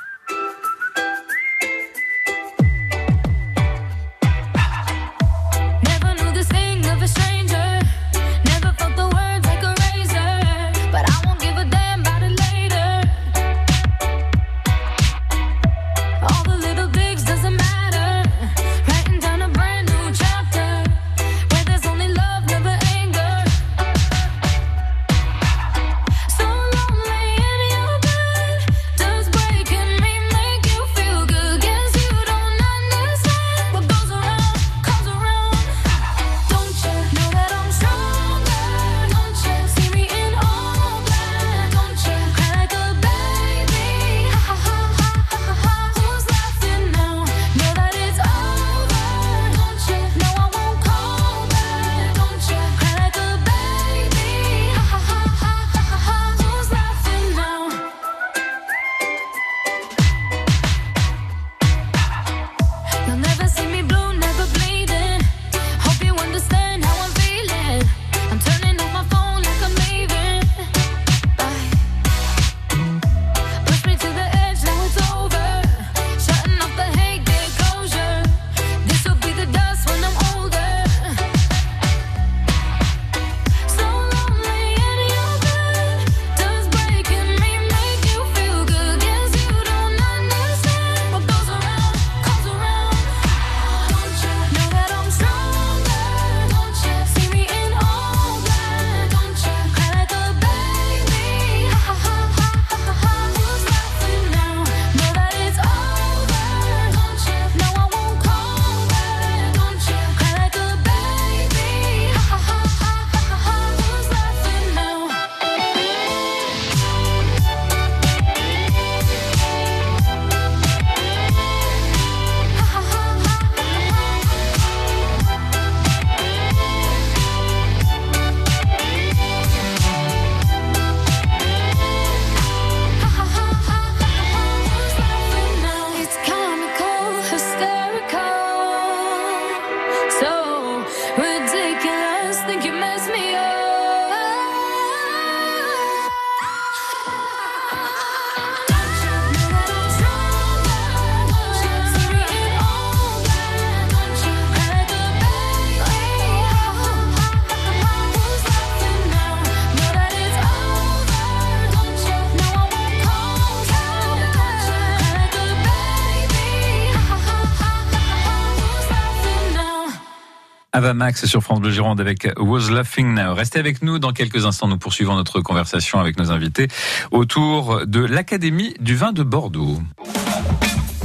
[170.89, 173.35] Avamax sur France Bleu Gironde avec Was Laughing Now.
[173.35, 174.67] Restez avec nous dans quelques instants.
[174.67, 176.67] Nous poursuivons notre conversation avec nos invités
[177.11, 179.79] autour de l'Académie du vin de Bordeaux.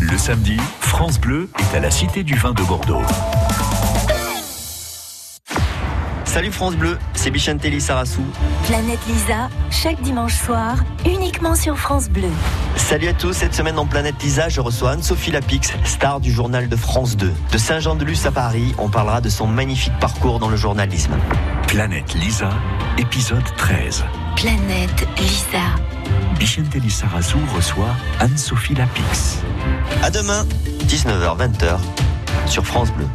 [0.00, 3.02] Le samedi, France Bleu est à la Cité du vin de Bordeaux.
[6.34, 8.24] Salut France Bleu, c'est Bichantelli Sarassou.
[8.66, 12.28] Planète Lisa, chaque dimanche soir, uniquement sur France Bleu.
[12.74, 16.68] Salut à tous, cette semaine dans Planète Lisa, je reçois Anne-Sophie Lapix, star du journal
[16.68, 17.32] de France 2.
[17.52, 21.14] De Saint-Jean-de-Luz à Paris, on parlera de son magnifique parcours dans le journalisme.
[21.68, 22.50] Planète Lisa,
[22.98, 24.04] épisode 13.
[24.34, 25.62] Planète Lisa.
[26.36, 29.38] Bichantelli Sarassou reçoit Anne-Sophie Lapix.
[30.02, 30.44] À demain,
[30.88, 31.78] 19h-20h,
[32.46, 33.06] sur France Bleu.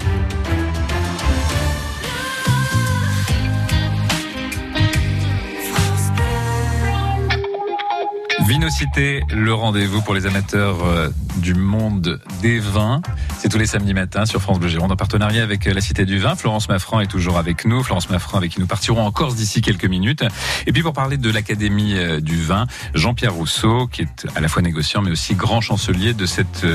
[8.50, 13.00] Vinocité, le rendez-vous pour les amateurs euh, du monde des vins.
[13.38, 16.04] C'est tous les samedis matins sur France Bleu Gironde en partenariat avec euh, la Cité
[16.04, 16.36] du Vin.
[16.36, 17.84] Florence Maffran est toujours avec nous.
[17.84, 20.24] Florence Maffran avec qui nous partirons en Corse d'ici quelques minutes.
[20.66, 24.48] Et puis pour parler de l'Académie euh, du Vin, Jean-Pierre Rousseau, qui est à la
[24.48, 26.66] fois négociant mais aussi grand chancelier de cette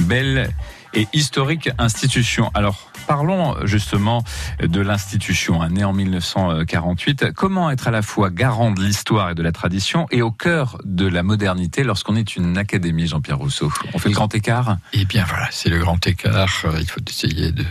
[0.00, 0.50] belle
[0.94, 2.50] et historique institution.
[2.54, 4.24] Alors, parlons justement
[4.60, 7.32] de l'institution, hein, née en 1948.
[7.34, 10.78] Comment être à la fois garant de l'histoire et de la tradition et au cœur
[10.84, 13.72] de la modernité lorsqu'on est une académie, Jean-Pierre Rousseau?
[13.92, 14.78] On fait le grand écart?
[14.92, 16.48] Eh bien voilà, c'est le grand écart.
[16.64, 17.64] Euh, il faut essayer de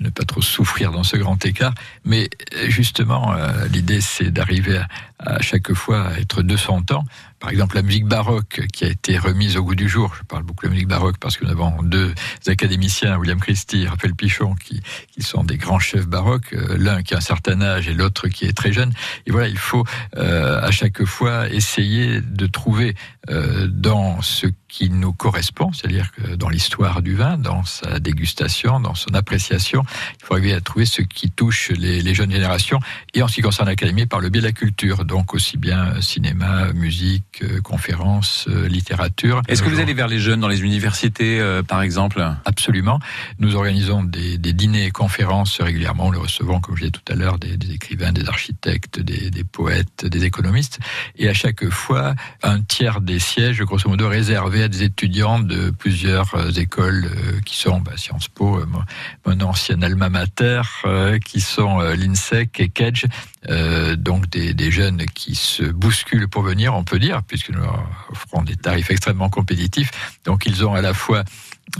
[0.00, 1.74] ne pas trop souffrir dans ce grand écart.
[2.04, 4.88] Mais euh, justement, euh, l'idée c'est d'arriver à,
[5.40, 7.04] chaque fois à être de son temps.
[7.40, 10.14] par exemple la musique baroque qui a été remise au goût du jour.
[10.16, 12.14] Je parle beaucoup de la musique baroque parce que nous avons deux
[12.46, 14.80] académiciens, William Christie et Raphaël Pichon, qui,
[15.12, 18.28] qui sont des grands chefs baroques, euh, l'un qui a un certain âge et l'autre
[18.28, 18.92] qui est très jeune.
[19.26, 19.84] Et voilà, il faut
[20.16, 22.94] euh, à chaque fois essayer de trouver
[23.68, 28.94] dans ce qui nous correspond, c'est-à-dire que dans l'histoire du vin, dans sa dégustation, dans
[28.94, 29.82] son appréciation,
[30.20, 32.78] il faut arriver à trouver ce qui touche les, les jeunes générations
[33.14, 36.00] et en ce qui concerne l'académie par le biais de la culture, donc aussi bien
[36.00, 39.42] cinéma, musique, euh, conférences, euh, littérature.
[39.48, 42.24] Est-ce que vous allez vers les jeunes dans les universités, euh, par exemple?
[42.44, 43.00] Absolument.
[43.38, 46.12] Nous organisons des, des, dîners et conférences régulièrement.
[46.12, 49.44] Nous recevons, comme je disais tout à l'heure, des, des, écrivains, des architectes, des, des,
[49.44, 50.78] poètes, des économistes.
[51.16, 55.70] Et à chaque fois, un tiers des sièges, grosso modo, réservés à des étudiants de
[55.70, 57.10] plusieurs écoles
[57.44, 58.60] qui sont bah, Sciences Po,
[59.26, 60.62] mon ancienne alma mater,
[61.24, 62.70] qui sont l'INSEC et
[63.48, 67.62] euh, donc des, des, jeunes qui se bousculent pour venir, on peut dire, puisque nous
[68.10, 69.90] offrons des tarifs extrêmement compétitifs.
[70.24, 71.24] Donc ils ont à la fois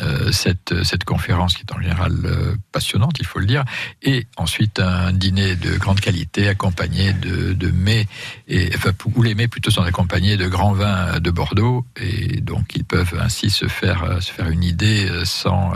[0.03, 3.65] euh, cette, cette conférence qui est en général euh, passionnante, il faut le dire,
[4.03, 8.07] et ensuite un dîner de grande qualité accompagné de, de mets,
[8.49, 8.91] et, enfin,
[9.23, 13.51] les mets plutôt sont accompagnés de grands vins de Bordeaux, et donc ils peuvent ainsi
[13.51, 15.73] se faire, se faire une idée sans,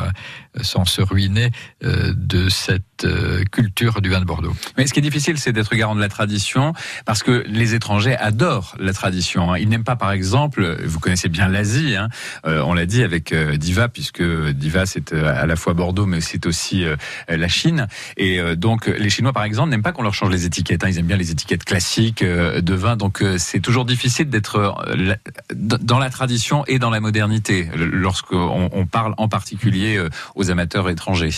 [0.61, 1.51] sans se ruiner
[1.83, 3.07] de cette
[3.51, 4.55] culture du vin de Bordeaux.
[4.77, 6.75] Mais ce qui est difficile, c'est d'être garant de la tradition,
[7.05, 9.53] parce que les étrangers adorent la tradition.
[9.53, 9.59] Hein.
[9.59, 12.09] Ils n'aiment pas, par exemple, vous connaissez bien l'Asie, hein,
[12.47, 16.07] euh, on l'a dit avec euh, Diva, puisque Diva c'est euh, à la fois Bordeaux,
[16.07, 16.97] mais c'est aussi euh,
[17.29, 17.87] la Chine.
[18.17, 20.85] Et euh, donc les Chinois, par exemple, n'aiment pas qu'on leur change les étiquettes.
[20.85, 20.89] Hein.
[20.91, 22.97] Ils aiment bien les étiquettes classiques de vin.
[22.97, 24.75] Donc c'est toujours difficile d'être
[25.55, 30.03] dans la tradition et dans la modernité, lorsqu'on on parle en particulier
[30.35, 31.31] aux amateurs étrangers.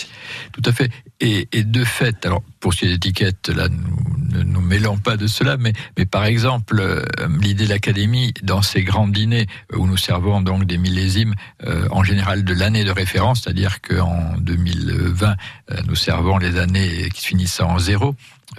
[0.53, 0.91] Tout à fait.
[1.21, 5.57] Et, de fait, alors pour ces étiquettes, là, nous ne nous mêlons pas de cela,
[5.57, 7.05] mais, mais par exemple, euh,
[7.41, 11.35] l'idée de l'Académie, dans ces grands dîners où nous servons donc des millésimes,
[11.67, 15.37] euh, en général de l'année de référence, c'est-à-dire qu'en 2020,
[15.71, 18.15] euh, nous servons les années qui finissent en zéro,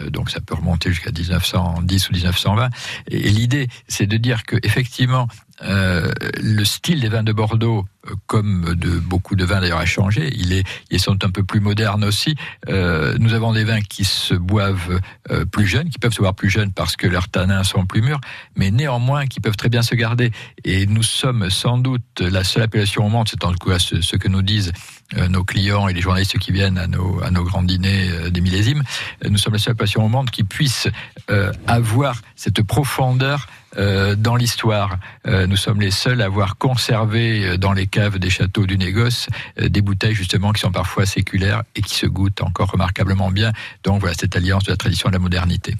[0.09, 2.69] donc ça peut remonter jusqu'à 1910 ou 1920.
[3.09, 5.27] Et, l'idée, c'est de dire que effectivement,
[5.63, 7.85] euh, le style des vins de Bordeaux,
[8.27, 10.31] comme de beaucoup de vins d'ailleurs, a changé.
[10.35, 12.35] Il est, ils sont un peu plus modernes aussi.
[12.69, 14.99] Euh, nous avons des vins qui se boivent
[15.31, 18.01] euh, plus jeunes, qui peuvent se boire plus jeunes parce que leurs tanins sont plus
[18.01, 18.21] mûrs,
[18.55, 20.31] mais néanmoins qui peuvent très bien se garder.
[20.63, 24.15] Et nous sommes sans doute la seule appellation au monde, c'est en tout cas ce,
[24.15, 24.71] que nous disent
[25.17, 28.29] euh, nos clients et les journalistes qui viennent à nos, à nos grands dîners euh,
[28.29, 28.83] des millésimes.
[29.27, 30.87] Nous sommes la seule appellation au monde qui puisse
[31.29, 33.47] euh, avoir cette profondeur
[33.77, 34.97] dans l'histoire.
[35.25, 39.81] nous sommes les seuls à avoir conservé dans les caves des châteaux du négoce des
[39.81, 43.51] bouteilles justement qui sont parfois séculaires et qui se goûtent encore remarquablement bien.
[43.83, 45.75] Donc voilà cette alliance de la tradition et de la modernité.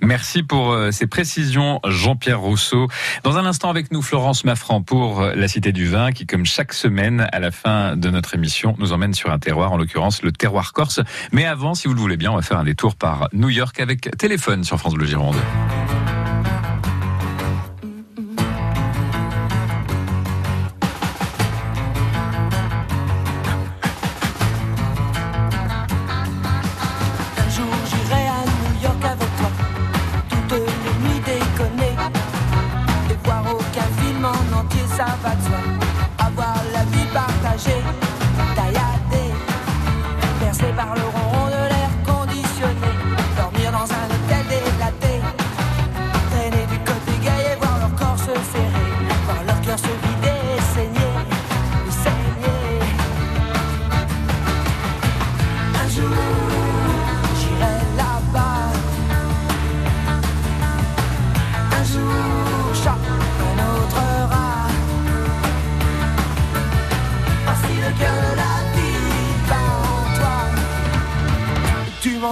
[0.00, 2.88] Merci pour ces précisions, Jean-Pierre Rousseau.
[3.22, 6.72] Dans un instant avec nous, Florence Maffran pour la Cité du Vin, qui comme chaque
[6.72, 10.32] semaine à la fin de notre émission nous emmène sur un terroir, en l'occurrence le
[10.32, 11.00] terroir corse.
[11.32, 13.80] Mais avant, si vous le voulez bien, on va faire un détour par New York
[13.80, 15.36] avec téléphone sur France Bleu Gironde.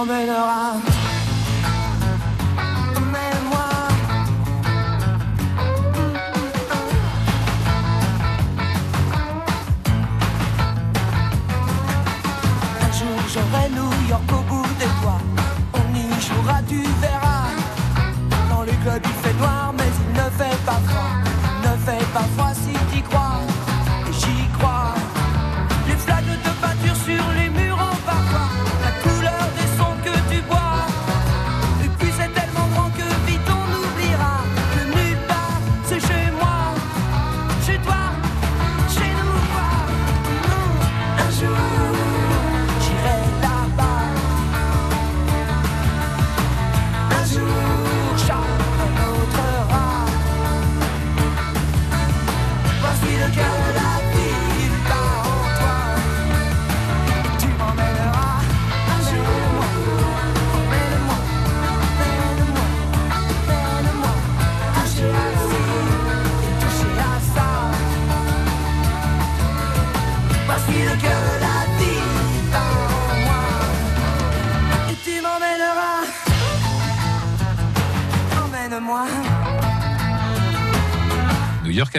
[0.05, 0.88] Sur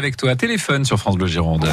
[0.00, 1.68] avec toi, téléphone sur France Bleu Gironde.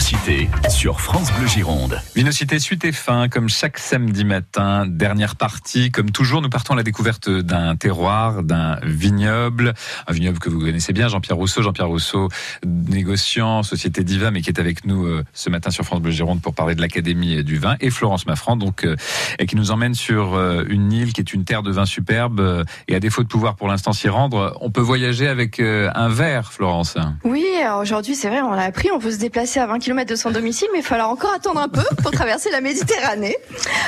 [0.00, 2.00] Vinocité sur France Bleu Gironde.
[2.16, 4.86] Vinocité suite et fin, comme chaque samedi matin.
[4.86, 9.74] Dernière partie, comme toujours, nous partons à la découverte d'un terroir, d'un vignoble.
[10.06, 11.60] Un vignoble que vous connaissez bien, Jean-Pierre Rousseau.
[11.60, 12.30] Jean-Pierre Rousseau,
[12.64, 16.40] négociant, Société Diva, mais qui est avec nous euh, ce matin sur France Bleu Gironde
[16.40, 17.76] pour parler de l'Académie du vin.
[17.80, 18.96] Et Florence Maffrand, donc, euh,
[19.38, 22.64] et qui nous emmène sur euh, une île qui est une terre de vin superbe.
[22.88, 26.54] Et à défaut de pouvoir pour l'instant s'y rendre, on peut voyager avec un verre,
[26.54, 26.96] Florence.
[27.22, 27.44] Oui,
[27.78, 30.30] aujourd'hui, c'est vrai, on l'a appris, on peut se déplacer à 20 km de son
[30.30, 33.36] domicile, mais il falloir encore attendre un peu pour traverser la Méditerranée.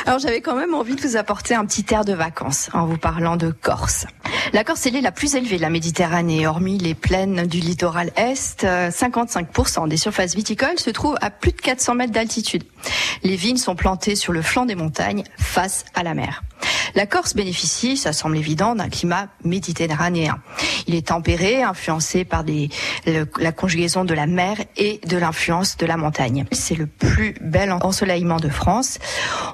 [0.05, 2.99] Alors j'avais quand même envie de vous apporter un petit air de vacances en vous
[2.99, 4.07] parlant de Corse.
[4.53, 8.11] La Corse est l'île la plus élevée de la Méditerranée, hormis les plaines du littoral
[8.17, 8.65] est.
[8.65, 12.65] 55% des surfaces viticoles se trouvent à plus de 400 mètres d'altitude.
[13.23, 16.43] Les vignes sont plantées sur le flanc des montagnes, face à la mer.
[16.95, 20.39] La Corse bénéficie, ça semble évident, d'un climat méditerranéen.
[20.87, 22.69] Il est tempéré, influencé par des,
[23.39, 26.45] la conjugaison de la mer et de l'influence de la montagne.
[26.53, 28.99] C'est le plus bel ensoleillement de France.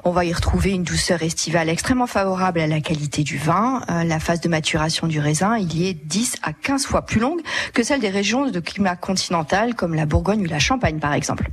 [0.05, 3.83] On va y retrouver une douceur estivale extrêmement favorable à la qualité du vin.
[3.91, 7.21] Euh, la phase de maturation du raisin, il y est 10 à 15 fois plus
[7.21, 7.41] longue
[7.73, 11.51] que celle des régions de climat continental comme la Bourgogne ou la Champagne par exemple.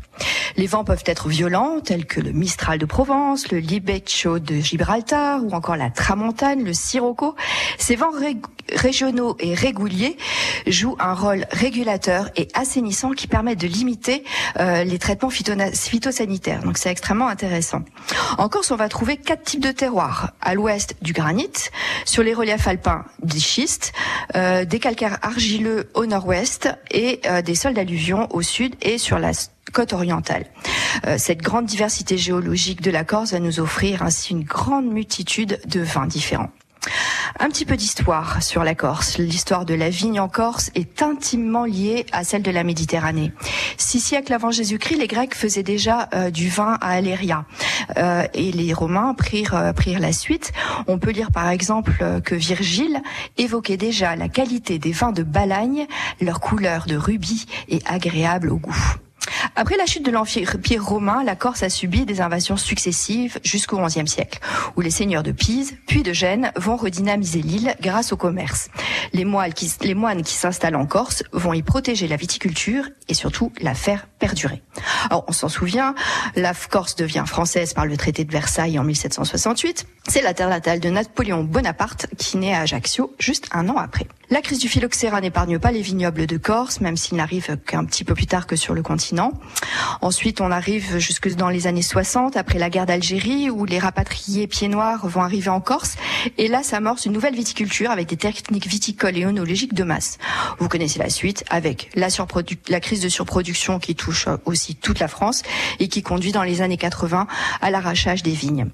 [0.58, 5.45] Les vents peuvent être violents tels que le Mistral de Provence, le Libeccio de Gibraltar
[5.46, 7.36] ou encore la Tramontane, le Sirocco.
[7.78, 8.12] Ces vents
[8.74, 10.18] régionaux et réguliers
[10.68, 14.24] jouent un rôle régulateur et assainissant qui permet de limiter
[14.60, 16.64] euh, les traitements phytosanitaires.
[16.64, 17.82] Donc c'est extrêmement intéressant.
[18.38, 20.32] En Corse, on va trouver quatre types de terroirs.
[20.42, 21.52] À l'ouest, du granit,
[22.06, 23.94] sur les reliefs alpins, des schistes,
[24.36, 29.20] euh, des calcaires argileux au nord-ouest et euh, des sols d'alluvion au sud et sur
[29.20, 29.32] la
[29.74, 30.46] côte orientale.
[31.06, 35.60] Euh, cette grande diversité géologique de la Corse va nous offrir ainsi une grande multitude
[35.68, 36.50] de vins différents.
[37.40, 39.18] Un petit peu d'histoire sur la Corse.
[39.18, 43.34] L'histoire de la vigne en Corse est intimement liée à celle de la Méditerranée.
[43.78, 47.46] Six siècles avant Jésus-Christ, les Grecs faisaient déjà euh, du vin à Aléria.
[47.98, 50.54] Euh, et les Romains prirent, prirent la suite.
[50.88, 53.02] On peut lire par exemple que Virgile
[53.38, 55.88] évoquait déjà la qualité des vins de Balagne,
[56.22, 58.96] leur couleur de rubis est agréable au goût.
[59.56, 64.08] Après la chute de l'Empire romain, la Corse a subi des invasions successives jusqu'au XIe
[64.08, 64.40] siècle,
[64.76, 68.70] où les seigneurs de Pise, puis de Gênes, vont redynamiser l'île grâce au commerce.
[69.14, 74.08] Les moines qui, s'installent en Corse vont y protéger la viticulture et surtout la faire
[74.20, 74.62] perdurer.
[75.10, 75.96] Alors, on s'en souvient,
[76.36, 79.88] la Corse devient française par le traité de Versailles en 1768.
[80.08, 84.08] C'est la terre natale de Napoléon Bonaparte qui naît à Ajaccio juste un an après.
[84.30, 88.04] La crise du phylloxéra n'épargne pas les vignobles de Corse, même s'il n'arrive qu'un petit
[88.04, 89.15] peu plus tard que sur le continent.
[90.02, 94.48] Ensuite, on arrive jusque dans les années 60, après la guerre d'Algérie, où les rapatriés
[94.48, 95.96] pieds noirs vont arriver en Corse.
[96.38, 100.18] Et là s'amorce une nouvelle viticulture avec des techniques viticoles et onologiques de masse.
[100.60, 102.10] Vous connaissez la suite, avec la,
[102.80, 105.44] crise de surproduction qui touche aussi toute la France
[105.80, 107.28] et qui conduit dans les années 80
[107.62, 108.68] à l'arrachage des vignes.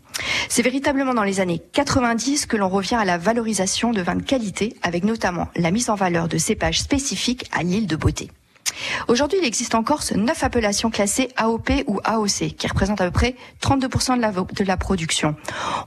[0.49, 4.23] C'est véritablement dans les années 90 que l'on revient à la valorisation de vins de
[4.23, 8.29] qualité, avec notamment la mise en valeur de cépages spécifiques à l'île de Beauté.
[9.07, 13.11] Aujourd'hui, il existe en Corse neuf appellations classées AOP ou AOC, qui représentent à peu
[13.11, 15.35] près 32% de la, production.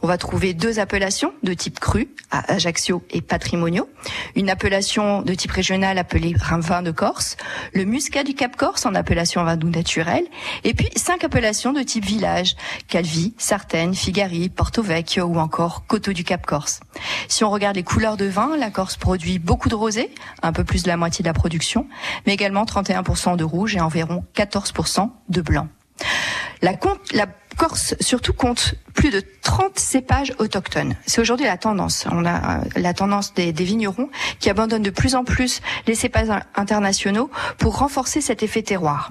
[0.02, 3.88] On va trouver deux appellations de type cru, Ajaccio et Patrimonio,
[4.34, 7.36] une appellation de type régional appelée vin de Corse,
[7.72, 10.24] le muscat du Cap Corse en appellation vin doux naturel,
[10.64, 12.56] et puis cinq appellations de type village,
[12.88, 16.80] Calvi, Sartène, Figari, Porto Vecchio ou encore Coteau du Cap Corse.
[17.28, 20.10] Si on regarde les couleurs de vin, la Corse produit beaucoup de rosé,
[20.42, 21.86] un peu plus de la moitié de la production,
[22.26, 23.03] mais également 31%
[23.36, 25.68] de rouge et environ 14% de blanc.
[26.62, 26.72] La,
[27.12, 27.26] la
[27.56, 30.94] Corse surtout compte plus de 30 cépages autochtones.
[31.06, 32.06] C'est aujourd'hui la tendance.
[32.10, 35.94] On a euh, la tendance des, des, vignerons qui abandonnent de plus en plus les
[35.94, 39.10] cépages internationaux pour renforcer cet effet terroir.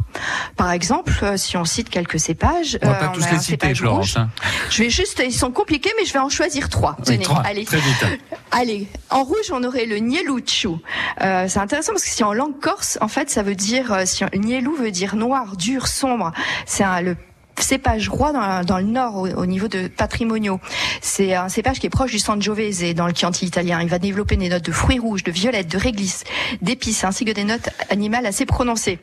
[0.56, 3.76] Par exemple, euh, si on cite quelques cépages, on va pas euh, tous les citer,
[3.76, 4.18] Florence.
[4.18, 4.30] Hein.
[4.70, 6.98] Je vais juste, ils sont compliqués, mais je vais en choisir trois.
[7.06, 8.06] Tenez, allez, très vite.
[8.52, 10.70] Allez, en rouge, on aurait le nielouchu.
[11.22, 14.24] Euh, c'est intéressant parce que si en langue corse, en fait, ça veut dire, si
[14.36, 16.32] nielou veut dire noir, dur, sombre.
[16.68, 17.18] C'est le
[17.60, 18.32] cépage roi
[18.64, 20.60] dans, le nord au, niveau de Patrimonio.
[21.02, 23.82] C'est un cépage qui est proche du Sangiovese dans le Chianti italien.
[23.82, 26.24] Il va développer des notes de fruits rouges, de violettes, de réglisse,
[26.62, 29.00] d'épices ainsi que des notes animales assez prononcées.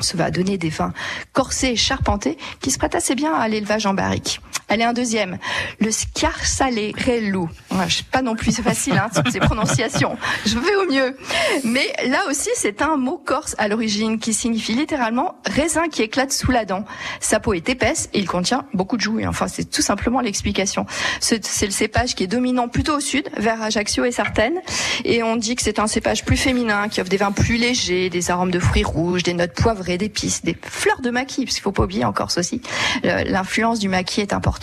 [0.00, 0.92] Ça va donner des vins
[1.32, 4.40] corsés et charpentés qui se prêtent assez bien à l'élevage en barrique.
[4.68, 5.38] Allez, un deuxième.
[5.80, 7.48] Le Scarsale-Relou.
[7.72, 10.16] Ouais, je sais pas non plus, c'est facile, hein, toutes ces prononciations.
[10.46, 11.16] Je vais au mieux.
[11.64, 16.32] Mais là aussi, c'est un mot corse à l'origine qui signifie littéralement raisin qui éclate
[16.32, 16.84] sous la dent.
[17.20, 19.20] Sa peau est épaisse et il contient beaucoup de joues.
[19.26, 20.86] Enfin, c'est tout simplement l'explication.
[21.20, 24.60] C'est le cépage qui est dominant plutôt au sud, vers Ajaccio et Sartène.
[25.04, 28.08] Et on dit que c'est un cépage plus féminin, qui offre des vins plus légers,
[28.10, 31.62] des arômes de fruits rouges, des notes poivrées, d'épices, des fleurs de maquis, parce qu'il
[31.62, 32.62] faut pas oublier en Corse aussi.
[33.02, 34.53] le- L'influence du maquis est importante.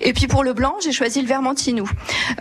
[0.00, 1.84] Et puis pour le blanc, j'ai choisi le Vermentino,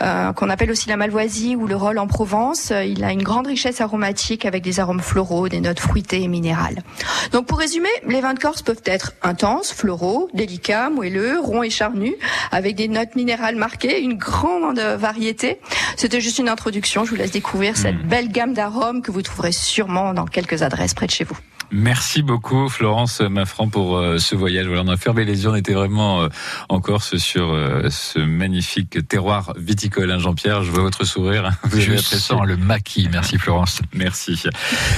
[0.02, 2.72] euh, qu'on appelle aussi la Malvoisie ou le Roll en Provence.
[2.86, 6.84] Il a une grande richesse aromatique avec des arômes floraux, des notes fruitées et minérales.
[7.32, 11.70] Donc pour résumer, les vins de Corse peuvent être intenses, floraux, délicats, moelleux, ronds et
[11.70, 12.14] charnus,
[12.52, 15.60] avec des notes minérales marquées, une grande variété.
[15.98, 19.52] C'était juste une introduction, je vous laisse découvrir cette belle gamme d'arômes que vous trouverez
[19.52, 21.38] sûrement dans quelques adresses près de chez vous.
[21.76, 24.68] Merci beaucoup Florence Maffran pour euh, ce voyage.
[24.68, 26.28] Voilà, on a fermé les yeux, on était vraiment euh,
[26.70, 30.12] en Corse sur euh, ce magnifique terroir viticole.
[30.12, 31.52] hein, Jean-Pierre, je vois votre sourire.
[31.64, 33.10] Vous Je sens le maquis.
[33.12, 33.82] Merci Florence.
[33.94, 34.44] Merci.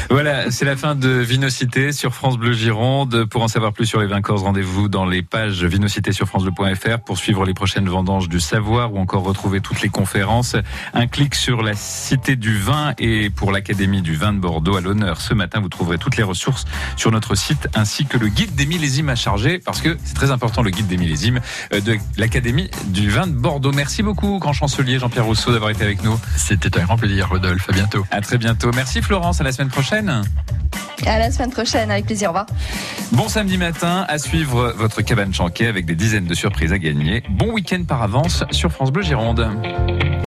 [0.10, 3.26] Voilà, c'est la fin de Vinocité sur France Bleu Gironde.
[3.26, 7.18] Pour en savoir plus sur les vainqueurs, rendez-vous dans les pages Vinocité sur francebleu.fr pour
[7.18, 10.56] suivre les prochaines vendanges du savoir ou encore retrouver toutes les conférences.
[10.94, 14.82] Un clic sur la Cité du vin et pour l'Académie du vin de Bordeaux à
[14.82, 15.22] l'honneur.
[15.22, 18.66] Ce matin, vous trouverez toutes les ressources sur notre site ainsi que le guide des
[18.66, 21.40] millésimes à charger parce que c'est très important le guide des millésimes
[21.72, 23.72] de l'Académie du vin de Bordeaux.
[23.72, 26.20] Merci beaucoup, grand chancelier Jean-Pierre Rousseau d'avoir été avec nous.
[26.38, 27.70] C'était un grand plaisir, Rodolphe.
[27.70, 28.06] À bientôt.
[28.12, 28.72] À très bientôt.
[28.76, 30.24] Merci Florence, à la semaine prochaine.
[31.06, 32.46] À la semaine prochaine, avec plaisir, au revoir.
[33.12, 37.24] Bon samedi matin, à suivre votre cabane chanquée avec des dizaines de surprises à gagner.
[37.30, 39.50] Bon week-end par avance sur France Bleu Gironde.